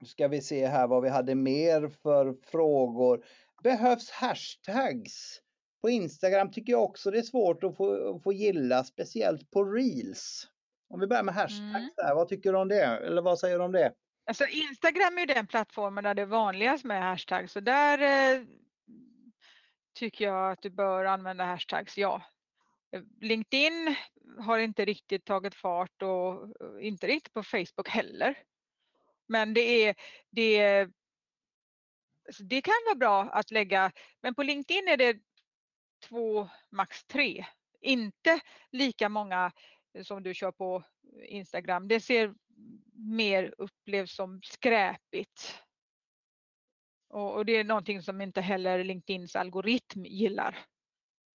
[0.00, 3.24] nu ska vi se här vad vi hade mer för frågor.
[3.62, 5.40] Behövs hashtags?
[5.80, 10.48] På Instagram tycker jag också det är svårt att få, få gilla, speciellt på reels.
[10.88, 11.90] Om vi börjar med hashtags mm.
[11.96, 12.84] där, vad tycker du om det?
[12.84, 13.94] Eller vad säger du om det?
[14.26, 17.52] Alltså Instagram är den plattformen där det är vanligast med hashtags.
[17.52, 18.42] Så där eh,
[19.94, 22.22] tycker jag att du bör använda hashtags, ja.
[23.20, 23.96] LinkedIn
[24.38, 26.48] har inte riktigt tagit fart och
[26.80, 28.38] inte riktigt på Facebook heller.
[29.26, 29.94] Men det är,
[30.30, 30.80] det,
[32.26, 35.16] alltså det kan vara bra att lägga, men på LinkedIn är det
[36.08, 37.46] två, max tre.
[37.80, 39.52] Inte lika många
[40.02, 40.84] som du kör på
[41.22, 41.88] Instagram.
[41.88, 42.34] Det ser
[42.94, 45.62] mer upplevs som skräpigt.
[47.08, 50.66] Och, och det är någonting som inte heller LinkedIns algoritm gillar.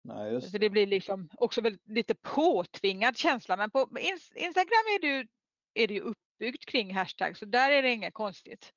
[0.03, 0.51] Nej, just.
[0.51, 3.58] Så det blir liksom också lite påtvingad känsla.
[3.58, 3.89] Men på
[4.36, 5.28] Instagram är det, ju,
[5.74, 8.74] är det ju uppbyggt kring hashtag så där är det inget konstigt.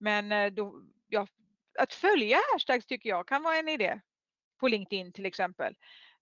[0.00, 1.26] Men eh, då, ja,
[1.78, 4.00] att följa hashtags tycker jag kan vara en idé.
[4.60, 5.74] På LinkedIn till exempel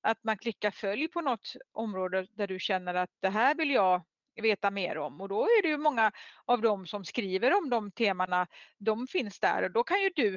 [0.07, 4.03] att man klickar följ på något område där du känner att det här vill jag
[4.43, 6.13] veta mer om och då är det ju många
[6.45, 8.47] av dem som skriver om de temana,
[8.79, 10.35] de finns där och då kan ju du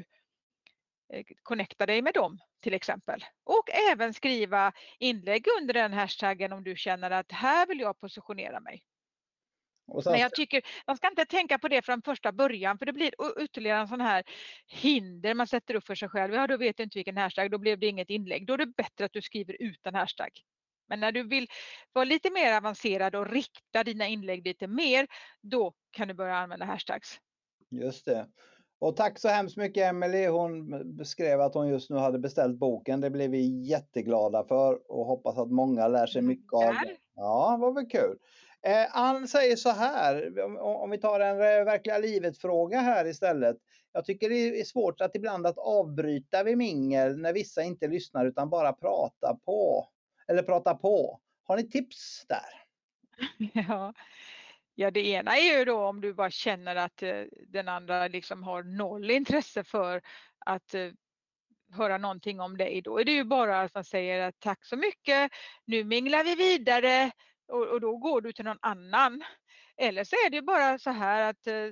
[1.13, 3.25] eh, connecta dig med dem till exempel.
[3.43, 8.59] Och även skriva inlägg under den hashtaggen om du känner att här vill jag positionera
[8.59, 8.83] mig.
[10.05, 13.11] Men jag tycker man ska inte tänka på det från första början för det blir
[13.39, 14.23] ytterligare en sån här
[14.67, 16.33] hinder man sätter upp för sig själv.
[16.33, 18.45] Ja, då vet du inte vilken hashtag, då blev det inget inlägg.
[18.47, 20.29] Då är det bättre att du skriver utan hashtag.
[20.87, 21.47] Men när du vill
[21.93, 25.07] vara lite mer avancerad och rikta dina inlägg lite mer,
[25.41, 27.19] då kan du börja använda hashtags.
[27.69, 28.27] Just det.
[28.79, 30.29] Och tack så hemskt mycket Emelie.
[30.29, 33.01] Hon beskrev att hon just nu hade beställt boken.
[33.01, 36.97] Det blev vi jätteglada för och hoppas att många lär sig mycket av det.
[37.15, 38.17] Ja, var väl kul.
[38.65, 43.57] Eh, Ann säger så här, om, om vi tar en eh, verkliga livet-fråga här istället.
[43.91, 48.25] Jag tycker det är svårt att ibland att avbryta vid mingel när vissa inte lyssnar
[48.25, 49.89] utan bara pratar på.
[50.27, 51.19] Eller pratar på.
[51.43, 52.59] Har ni tips där?
[53.67, 53.93] Ja.
[54.75, 58.43] ja, det ena är ju då om du bara känner att eh, den andra liksom
[58.43, 60.01] har noll intresse för
[60.45, 60.91] att eh,
[61.71, 62.81] höra någonting om dig.
[62.81, 65.31] Då är det ju bara att man säger att tack så mycket,
[65.65, 67.11] nu minglar vi vidare
[67.49, 69.23] och, och då går du till någon annan.
[69.77, 71.69] Eller så är det bara så här att eh,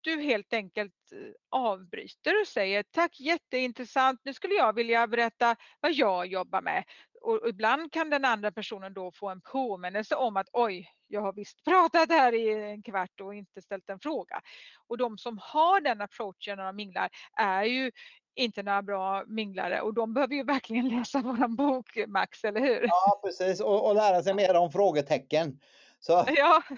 [0.00, 1.18] du helt enkelt eh,
[1.50, 6.84] avbryter och säger tack jätteintressant, nu skulle jag vilja berätta vad jag jobbar med
[7.22, 11.32] och ibland kan den andra personen då få en påminnelse om att oj, jag har
[11.32, 14.40] visst pratat här i en kvart och inte ställt en fråga.
[14.86, 17.90] Och de som har den approachen när de minglar är ju
[18.34, 22.82] inte några bra minglare och de behöver ju verkligen läsa våran bok Max, eller hur?
[22.82, 25.60] Ja precis och, och lära sig mer om frågetecken.
[26.00, 26.24] Så.
[26.36, 26.62] Ja.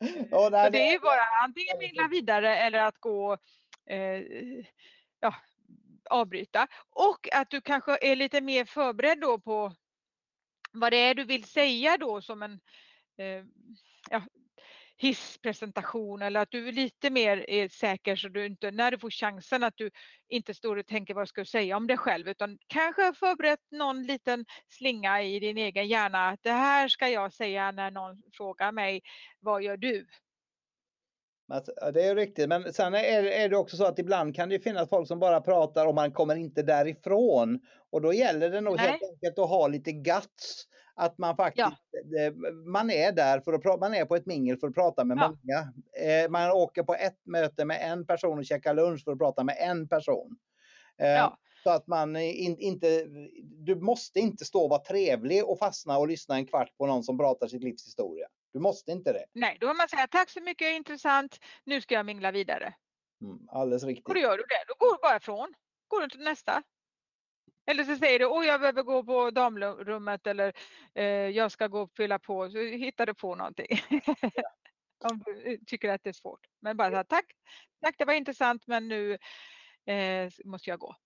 [0.00, 3.36] där, så det är ju bara antingen mingla vidare eller att gå
[3.86, 4.22] eh,
[5.20, 5.34] ja,
[6.10, 9.72] avbryta och att du kanske är lite mer förberedd då på
[10.72, 12.60] vad det är du vill säga då som en
[13.16, 13.44] eh,
[14.10, 14.22] ja,
[15.00, 19.10] hisspresentation eller att du är lite mer är säker så du inte, när du får
[19.10, 19.90] chansen att du
[20.28, 24.02] inte står och tänker vad ska du säga om dig själv utan kanske förberett någon
[24.02, 28.72] liten slinga i din egen hjärna att det här ska jag säga när någon frågar
[28.72, 29.02] mig,
[29.40, 30.06] vad gör du?
[31.92, 34.88] Det är riktigt, men sen är, är det också så att ibland kan det finnas
[34.88, 37.60] folk som bara pratar och man kommer inte därifrån.
[37.90, 38.86] Och då gäller det nog Nej.
[38.86, 40.66] helt enkelt att ha lite guts.
[41.00, 41.68] Att man faktiskt,
[42.10, 42.30] ja.
[42.66, 45.18] man är där för att prata, man är på ett mingel för att prata med
[45.18, 45.28] ja.
[45.28, 45.72] många.
[46.10, 49.44] Eh, man åker på ett möte med en person och käkar lunch för att prata
[49.44, 50.36] med en person.
[50.98, 51.38] Eh, ja.
[51.62, 53.04] Så att man inte,
[53.40, 57.04] du måste inte stå och vara trevlig och fastna och lyssna en kvart på någon
[57.04, 58.28] som pratar sitt livs historia.
[58.52, 59.24] Du måste inte det.
[59.32, 61.38] Nej, då får man säga tack så mycket, intressant.
[61.64, 62.74] Nu ska jag mingla vidare.
[63.22, 64.08] Mm, alldeles riktigt.
[64.08, 64.64] Och då gör du det.
[64.68, 65.54] Då går du bara ifrån.
[65.88, 66.62] Går du till nästa.
[67.66, 70.52] Eller så säger du, åh jag behöver gå på damrummet eller
[70.94, 72.50] eh, jag ska gå och fylla på.
[72.50, 73.66] Så hittar du på någonting.
[75.10, 76.40] Om du tycker att det är svårt.
[76.60, 77.26] Men bara så här, tack,
[77.82, 79.12] tack det var intressant men nu
[79.86, 80.96] eh, måste jag gå.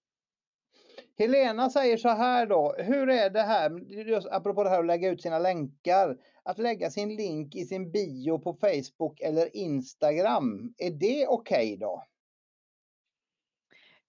[1.19, 3.71] Helena säger så här då, hur är det här,
[4.09, 7.91] just apropå det här att lägga ut sina länkar, att lägga sin länk i sin
[7.91, 12.05] bio på Facebook eller Instagram, är det okej okay då?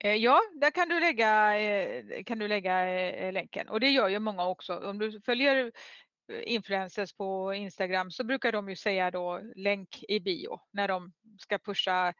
[0.05, 4.07] Eh, ja, där kan du lägga, eh, kan du lägga eh, länken och det gör
[4.07, 4.77] ju många också.
[4.77, 5.71] Om du följer
[6.43, 11.57] influencers på Instagram så brukar de ju säga då länk i bio när de ska
[11.57, 12.13] pusha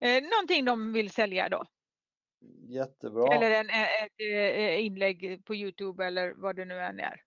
[0.00, 1.64] eh, någonting de vill sälja då.
[2.68, 3.34] Jättebra.
[3.34, 7.22] Eller en, ett inlägg på Youtube eller vad det nu än är.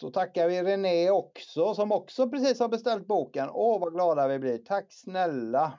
[0.00, 3.48] Så tackar vi René också som också precis har beställt boken.
[3.52, 4.58] Åh vad glada vi blir.
[4.58, 5.78] Tack snälla.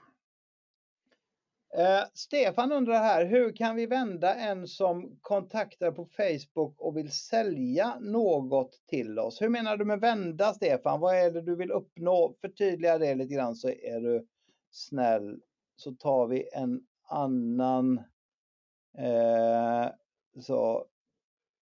[1.74, 7.12] Eh, Stefan undrar här, hur kan vi vända en som kontaktar på Facebook och vill
[7.12, 9.42] sälja något till oss?
[9.42, 11.00] Hur menar du med vända Stefan?
[11.00, 12.34] Vad är det du vill uppnå?
[12.40, 14.26] Förtydliga det lite grann så är du
[14.70, 15.40] snäll.
[15.76, 17.98] Så tar vi en annan.
[18.98, 19.88] Eh,
[20.40, 20.86] så,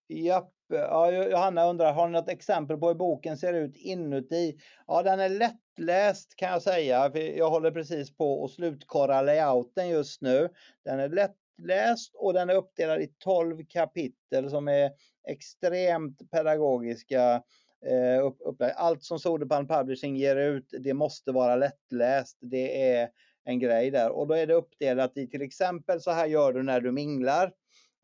[0.09, 4.59] japp, ja, Johanna undrar, har ni något exempel på hur boken ser ut inuti?
[4.87, 7.11] Ja, den är lätt lättläst kan jag säga.
[7.15, 10.49] Jag håller precis på att slutkorra layouten just nu.
[10.85, 14.91] Den är lättläst och den är uppdelad i 12 kapitel som är
[15.29, 17.43] extremt pedagogiska.
[17.87, 22.39] Eh, Allt som Soderpalm Publishing ger ut, det måste vara lättläst.
[22.41, 23.09] Det är
[23.45, 26.63] en grej där och då är det uppdelat i till exempel så här gör du
[26.63, 27.53] när du minglar.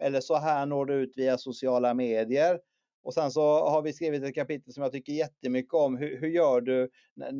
[0.02, 2.60] Eller så här når du ut via sociala medier.
[3.04, 5.96] Och sen så har vi skrivit ett kapitel som jag tycker jättemycket om.
[5.96, 7.32] Hur, hur gör du när,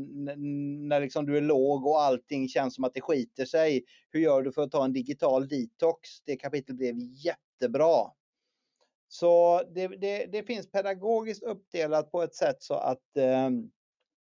[0.89, 3.85] när liksom du är låg och allting känns som att det skiter sig?
[4.11, 6.09] Hur gör du för att ta en digital detox?
[6.25, 8.11] Det kapitlet blev jättebra.
[9.09, 13.51] Så det, det, det finns pedagogiskt uppdelat på ett sätt så att eh,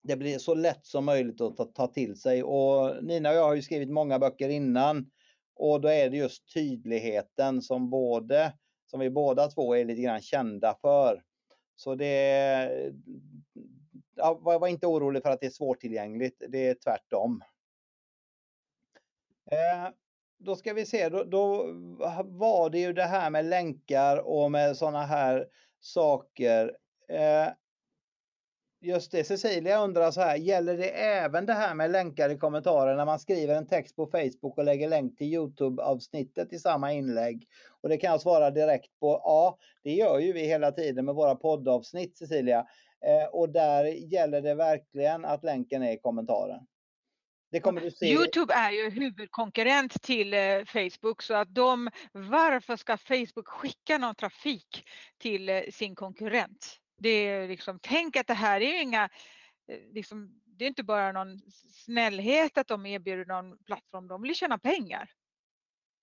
[0.03, 2.43] det blir så lätt som möjligt att ta, ta till sig.
[2.43, 5.11] Och Nina och jag har ju skrivit många böcker innan
[5.55, 8.53] och då är det just tydligheten som både
[8.87, 11.23] som vi båda två är lite grann kända för.
[11.79, 12.93] Så det
[14.17, 16.43] ja, var inte orolig för att det är svårtillgängligt.
[16.49, 17.43] Det är tvärtom.
[19.51, 19.93] Eh,
[20.39, 21.67] då ska vi se, då, då,
[22.25, 25.49] var det ju det här med länkar och med sådana här
[25.81, 26.77] saker.
[27.09, 27.49] Eh,
[28.81, 32.97] Just det, Cecilia undrar så här, gäller det även det här med länkar i kommentarer
[32.97, 37.49] när man skriver en text på Facebook och lägger länk till Youtube-avsnittet i samma inlägg?
[37.83, 41.15] Och det kan jag svara direkt på, ja, det gör ju vi hela tiden med
[41.15, 42.67] våra poddavsnitt Cecilia.
[43.07, 46.67] Eh, och där gäller det verkligen att länken är i kommentaren.
[47.51, 48.13] Det kommer du se.
[48.13, 54.15] Youtube är ju huvudkonkurrent till eh, Facebook så att de, varför ska Facebook skicka någon
[54.15, 56.77] trafik till eh, sin konkurrent?
[56.99, 59.05] Det är liksom, tänk att det här är ju inga,
[59.73, 61.39] eh, liksom, det är inte bara någon
[61.85, 65.11] snällhet att de erbjuder någon plattform, de vill tjäna pengar.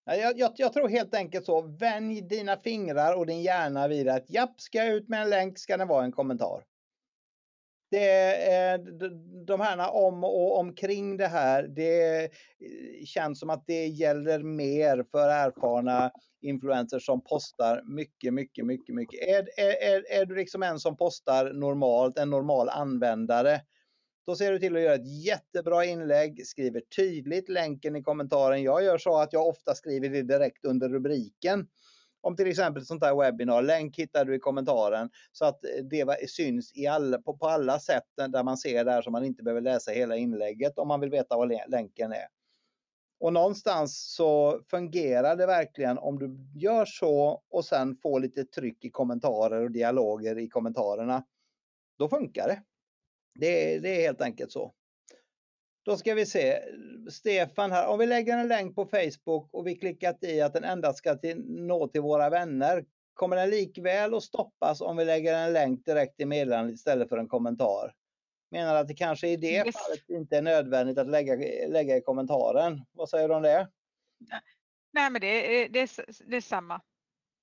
[0.05, 4.29] Jag, jag, jag, tror helt enkelt så, vänj dina fingrar och din hjärna vid att
[4.29, 6.63] japp, ska jag ut med en länk ska det vara en kommentar
[7.91, 8.77] det
[9.45, 12.29] de här om och omkring det här, det eh,
[13.05, 19.19] känns som att det gäller mer för erfarna influencers som postar mycket, mycket, mycket, mycket.
[19.27, 23.61] Är, är, är du liksom en som postar normalt, en normal användare,
[24.25, 28.63] då ser du till att göra ett jättebra inlägg, skriver tydligt länken i kommentaren.
[28.63, 31.67] Jag gör så att jag ofta skriver det direkt under rubriken
[32.21, 33.61] om till exempel ett sånt här webbinar.
[33.61, 37.79] Länk hittar du i kommentaren så att eh, det syns i all, på, på alla
[37.79, 41.09] sätt där man ser där så man inte behöver läsa hela inlägget om man vill
[41.09, 42.27] veta vad länken är.
[43.19, 48.85] Och någonstans så fungerar det verkligen om du gör så och sen får lite tryck
[48.85, 51.23] i kommentarer och dialoger i kommentarerna.
[51.97, 52.63] Då funkar det.
[53.35, 54.73] Det, det är helt enkelt så.
[55.85, 56.59] Då ska vi se.
[57.11, 57.87] Stefan här.
[57.87, 61.15] Om vi lägger en länk på Facebook och vi klickat i att den endast ska
[61.15, 62.85] till, nå till våra vänner.
[63.13, 67.17] Kommer den likväl att stoppas om vi lägger en länk direkt i meddelandet istället för
[67.17, 67.93] en kommentar?
[68.51, 69.75] Menar att det kanske i det yes.
[69.75, 71.35] fallet inte är nödvändigt att lägga,
[71.67, 72.85] lägga i kommentaren.
[72.91, 73.67] Vad säger du om det?
[74.93, 75.89] Nej, men det är, det
[76.25, 76.81] det är samma.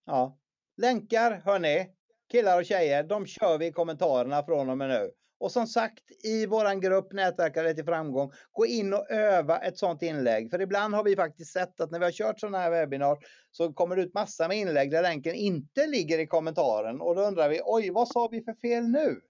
[0.07, 0.38] Ja.
[0.76, 1.86] Länkar, hörni,
[2.30, 5.11] killar och tjejer, de kör vi i kommentarerna från och med nu.
[5.43, 10.03] Och som sagt i våran grupp Nätverkare till framgång, gå in och öva ett sådant
[10.03, 10.51] inlägg.
[10.51, 13.18] För ibland har vi faktiskt sett att när vi har kört sådana här webbinar
[13.51, 17.01] så kommer det ut massa med inlägg där länken inte ligger i kommentaren.
[17.01, 19.20] Och då undrar vi, oj vad sa vi för fel nu?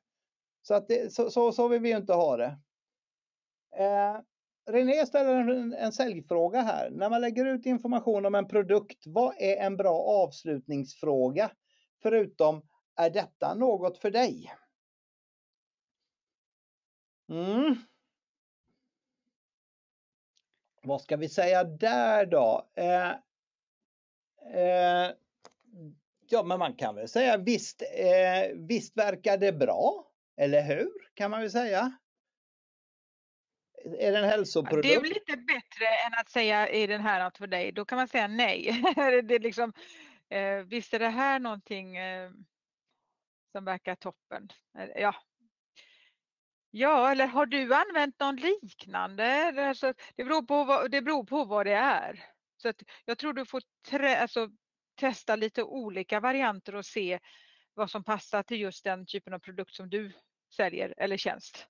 [0.62, 2.58] Så, att det, så, så, så, vill vi ju inte ha det.
[3.76, 4.16] Eh,
[4.70, 6.90] René ställer en, en säljfråga här.
[6.90, 11.50] När man lägger ut information om en produkt, vad är en bra avslutningsfråga?
[12.02, 12.62] Förutom,
[12.96, 14.52] är detta något för dig?
[17.28, 17.76] Mm.
[20.82, 22.68] Vad ska vi säga där då?
[22.74, 23.10] Eh,
[24.54, 25.10] eh,
[26.28, 30.06] ja, men man kan väl säga visst, eh, visst verkar det bra,
[30.36, 30.90] eller hur?
[31.14, 31.92] Kan man väl säga.
[33.98, 34.88] Är det en hälsoprodukt?
[34.88, 37.72] Det är lite bättre än att säga är den här något för dig?
[37.72, 38.82] Då kan man säga nej.
[39.22, 39.72] det är liksom,
[40.28, 42.30] eh, visst är det här någonting eh,
[43.52, 44.48] som verkar toppen?
[44.94, 45.14] Ja,
[46.74, 49.54] Ja, eller har du använt någon liknande?
[49.68, 52.24] Alltså, det, beror på vad, det beror på vad det är.
[52.56, 54.48] Så att jag tror du får trä, alltså,
[54.94, 57.18] testa lite olika varianter och se
[57.74, 60.12] vad som passar till just den typen av produkt som du
[60.56, 61.66] säljer eller tjänst.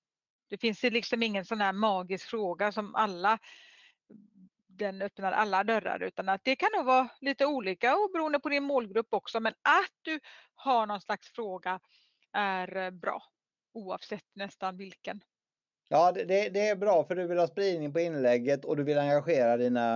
[0.51, 3.39] Det finns liksom ingen sån här magisk fråga som alla
[4.67, 8.49] den öppnar alla dörrar utan att det kan nog vara lite olika och beroende på
[8.49, 10.21] din målgrupp också men att du
[10.55, 11.81] har någon slags fråga
[12.33, 13.32] är eh, bra
[13.73, 15.20] oavsett nästan vilken.
[15.89, 18.99] Ja, det, det är bra för du vill ha spridning på inlägget och du vill
[18.99, 19.95] engagera dina,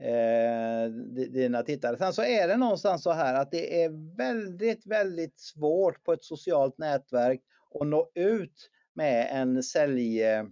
[0.00, 0.90] eh,
[1.32, 1.98] dina tittare.
[1.98, 6.24] Sen så är det någonstans så här att det är väldigt, väldigt svårt på ett
[6.24, 7.40] socialt nätverk
[7.80, 10.44] att nå ut med en sälj eh,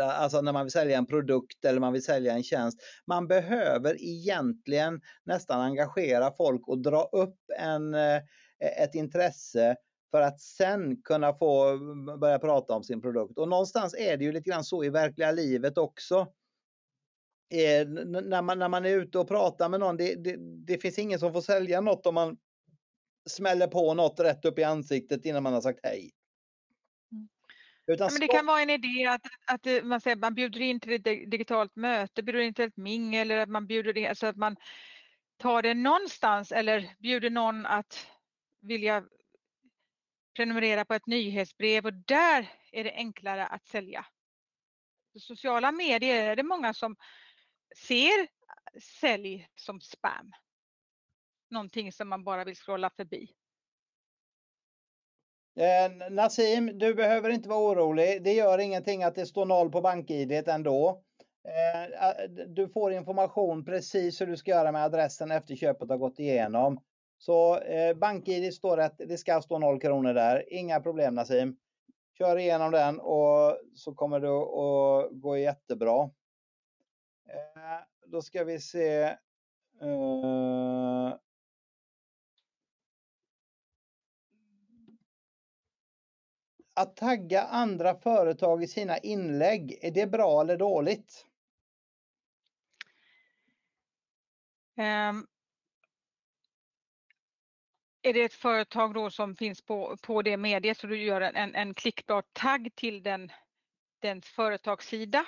[0.00, 2.80] Alltså när man vill sälja en produkt eller man vill sälja en tjänst.
[3.06, 8.22] Man behöver egentligen nästan engagera folk och dra upp en, eh,
[8.58, 9.76] ett intresse
[10.14, 11.78] för att sen kunna få
[12.18, 13.38] börja prata om sin produkt.
[13.38, 16.20] Och någonstans är det ju lite grann så i verkliga livet också.
[17.54, 20.36] Eh, när, man, när man är ute och pratar med någon, det, det,
[20.66, 22.36] det, finns ingen som får sälja något om man
[23.30, 26.10] smäller på något rätt upp i ansiktet innan man har sagt hej.
[27.12, 27.28] Mm.
[27.86, 30.92] Utan men det kan vara en idé att, att man, säger, man bjuder in till
[30.92, 34.36] ett digitalt möte, bjuder in till ett mingel eller att man bjuder in, alltså att
[34.36, 34.56] man
[35.36, 38.06] tar det någonstans eller bjuder någon att
[38.60, 39.04] vilja
[40.36, 44.06] prenumerera på ett nyhetsbrev och där är det enklare att sälja.
[45.12, 46.96] På sociala medier är det många som
[47.76, 48.28] ser
[49.00, 50.32] sälj som spam.
[51.50, 53.28] Någonting som man bara vill scrolla förbi.
[55.56, 58.22] Eh, Nassim, du behöver inte vara orolig.
[58.22, 61.02] Det gör ingenting att det står noll på bank-id ändå.
[61.48, 66.18] Eh, du får information precis hur du ska göra med adressen efter köpet har gått
[66.18, 66.80] igenom.
[67.24, 70.52] Så eh, BankID står att det ska stå 0 kronor där.
[70.52, 71.56] Inga problem Nassim.
[72.18, 76.10] Kör igenom den och så kommer det att gå jättebra.
[77.28, 79.02] Eh, då ska vi se.
[79.80, 81.14] Eh,
[86.74, 91.26] att tagga andra företag i sina inlägg, är det bra eller dåligt?
[94.76, 95.26] Um,
[98.04, 101.54] är det ett företag då som finns på, på det mediet så du gör en,
[101.54, 103.32] en klickbar tagg till den,
[104.02, 105.26] den företagssida.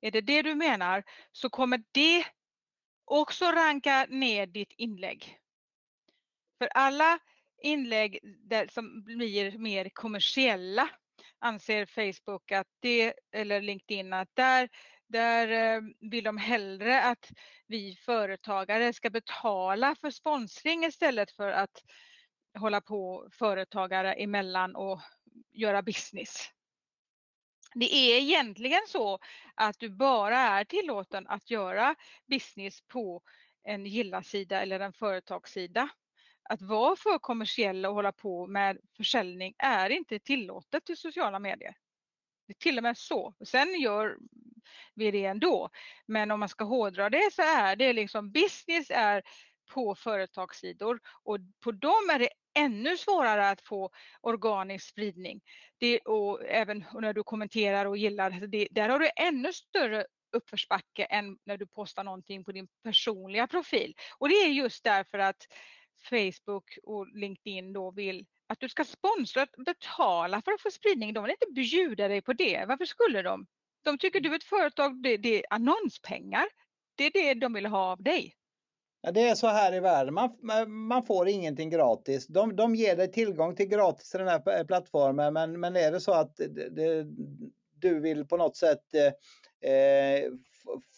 [0.00, 2.26] Är det det du menar så kommer det
[3.04, 5.38] också ranka ner ditt inlägg.
[6.58, 7.18] För alla
[7.62, 10.88] inlägg där, som blir mer kommersiella
[11.38, 14.68] anser Facebook att det, eller LinkedIn att där,
[15.06, 17.32] där eh, vill de hellre att
[17.66, 21.82] vi företagare ska betala för sponsring istället för att
[22.58, 25.00] hålla på företagare emellan och
[25.52, 26.50] göra business.
[27.74, 29.18] Det är egentligen så
[29.54, 31.94] att du bara är tillåten att göra
[32.26, 33.22] business på
[33.64, 35.88] en gilla-sida eller en företagssida
[36.48, 41.76] att vara för kommersiell och hålla på med försäljning är inte tillåtet i sociala medier.
[42.46, 43.34] Det är till och med så.
[43.44, 44.16] Sen gör
[44.94, 45.70] vi det ändå.
[46.06, 49.22] Men om man ska hårdra det så är det liksom business är
[49.70, 53.90] på företagssidor och på dem är det ännu svårare att få
[54.20, 55.40] organisk spridning.
[55.78, 60.06] Det, och även när du kommenterar och gillar, alltså det, där har du ännu större
[60.32, 63.94] uppförsbacke än när du postar någonting på din personliga profil.
[64.18, 65.46] Och det är just därför att
[66.10, 71.14] Facebook och LinkedIn då vill att du ska sponsra, betala för att få spridning.
[71.14, 72.64] De vill inte bjuda dig på det.
[72.68, 73.46] Varför skulle de?
[73.84, 76.46] De tycker du är ett företag, det, det är annonspengar.
[76.94, 78.34] Det är det de vill ha av dig.
[79.00, 82.26] Ja, det är så här i världen, man, man får ingenting gratis.
[82.26, 85.92] De, de ger dig tillgång till gratis till den här eh, plattformen men, men är
[85.92, 87.06] det så att det,
[87.78, 90.30] du vill på något sätt eh, eh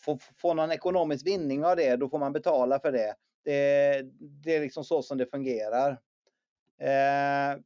[0.04, 3.14] få, få någon ekonomisk vinning av det, då får man betala för det.
[3.44, 4.02] Det,
[4.44, 5.98] det är liksom så som det fungerar.
[6.80, 7.58] Eh,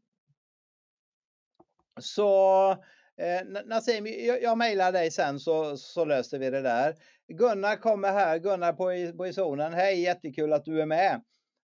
[2.01, 2.71] så
[3.17, 6.95] eh, Nassim, jag, jag mejlar dig sen så, så löser vi det där.
[7.29, 9.73] Gunnar kommer här, Gunnar på, på i zonen.
[9.73, 11.15] Hej, jättekul att du är med.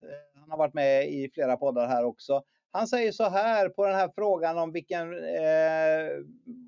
[0.04, 2.44] Eh, han har varit med i flera poddar här också.
[2.74, 6.10] Han säger så här på den här frågan om vilken, eh,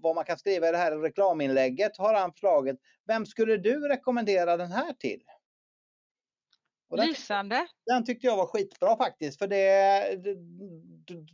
[0.02, 2.78] vad man kan skriva i det här reklaminlägget har han förslaget.
[3.08, 5.24] Vem skulle du rekommendera den här till?
[6.96, 7.68] Den, Lysande.
[7.86, 9.40] Den tyckte jag var skitbra faktiskt.
[9.40, 10.04] För det,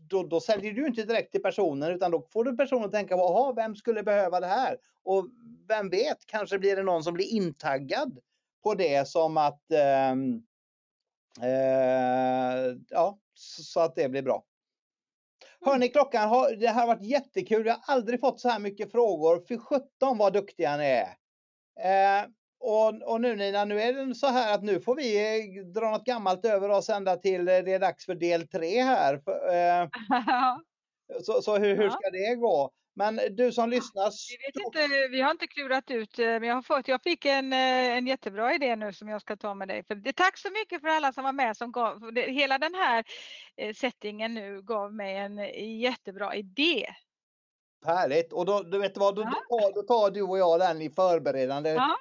[0.10, 3.18] då, då säljer du inte direkt till personen utan då får du personen att tänka
[3.18, 4.78] på, vem skulle behöva det här?
[5.04, 5.28] Och
[5.68, 8.20] vem vet, kanske blir det någon som blir intaggad
[8.64, 10.12] på det som att eh,
[11.50, 14.44] eh, ja, så att det blir bra.
[15.62, 17.66] Hörni, klockan har, det här har varit jättekul.
[17.66, 19.44] Jag har aldrig fått så här mycket frågor.
[19.48, 21.16] För 17 vad duktiga ni är.
[21.80, 22.30] Eh,
[22.60, 25.92] och, och nu Nina, nu är det så här att nu får vi eh, dra
[25.92, 29.14] något gammalt över och sända till eh, det är dags för del tre här.
[29.14, 29.88] Eh,
[31.24, 32.72] så, så hur, hur ska det gå?
[32.96, 34.12] Men du som lyssnar.
[34.54, 38.08] Vi, inte, vi har inte klurat ut, men jag, har fått, jag fick en, en
[38.08, 39.84] jättebra idé nu som jag ska ta med dig.
[39.84, 41.58] För det, tack så mycket för alla som var med.
[41.58, 43.04] Som gav, det, hela den här
[43.74, 45.38] settingen nu gav mig en
[45.80, 46.86] jättebra idé.
[47.86, 48.34] Härligt!
[48.34, 49.72] Och då, du vet vad, då, ja.
[49.76, 51.96] då, tar du och jag den i förberedande ja.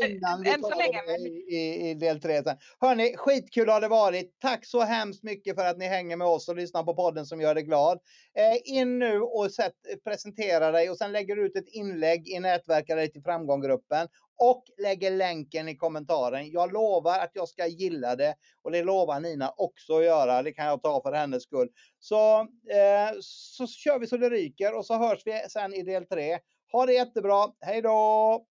[0.00, 2.42] Innan vi tar länge, i, i, i, del tre.
[2.42, 2.56] Sen.
[2.80, 4.36] Hörni, skitkul har det varit.
[4.40, 7.40] Tack så hemskt mycket för att ni hänger med oss och lyssnar på podden som
[7.40, 8.00] gör dig glad.
[8.38, 12.40] Eh, in nu och sätt, presentera dig och sen lägger du ut ett inlägg i
[12.40, 16.50] Nätverka dig till framgånggruppen och lägger länken i kommentaren.
[16.50, 20.42] Jag lovar att jag ska gilla det och det lovar Nina också att göra.
[20.42, 21.68] Det kan jag ta för hennes skull.
[21.98, 26.06] Så, eh, så kör vi så det ryker och så hörs vi sen i del
[26.06, 26.38] tre.
[26.72, 27.52] Ha det jättebra.
[27.60, 28.46] Hej då!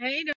[0.00, 0.37] Hej då!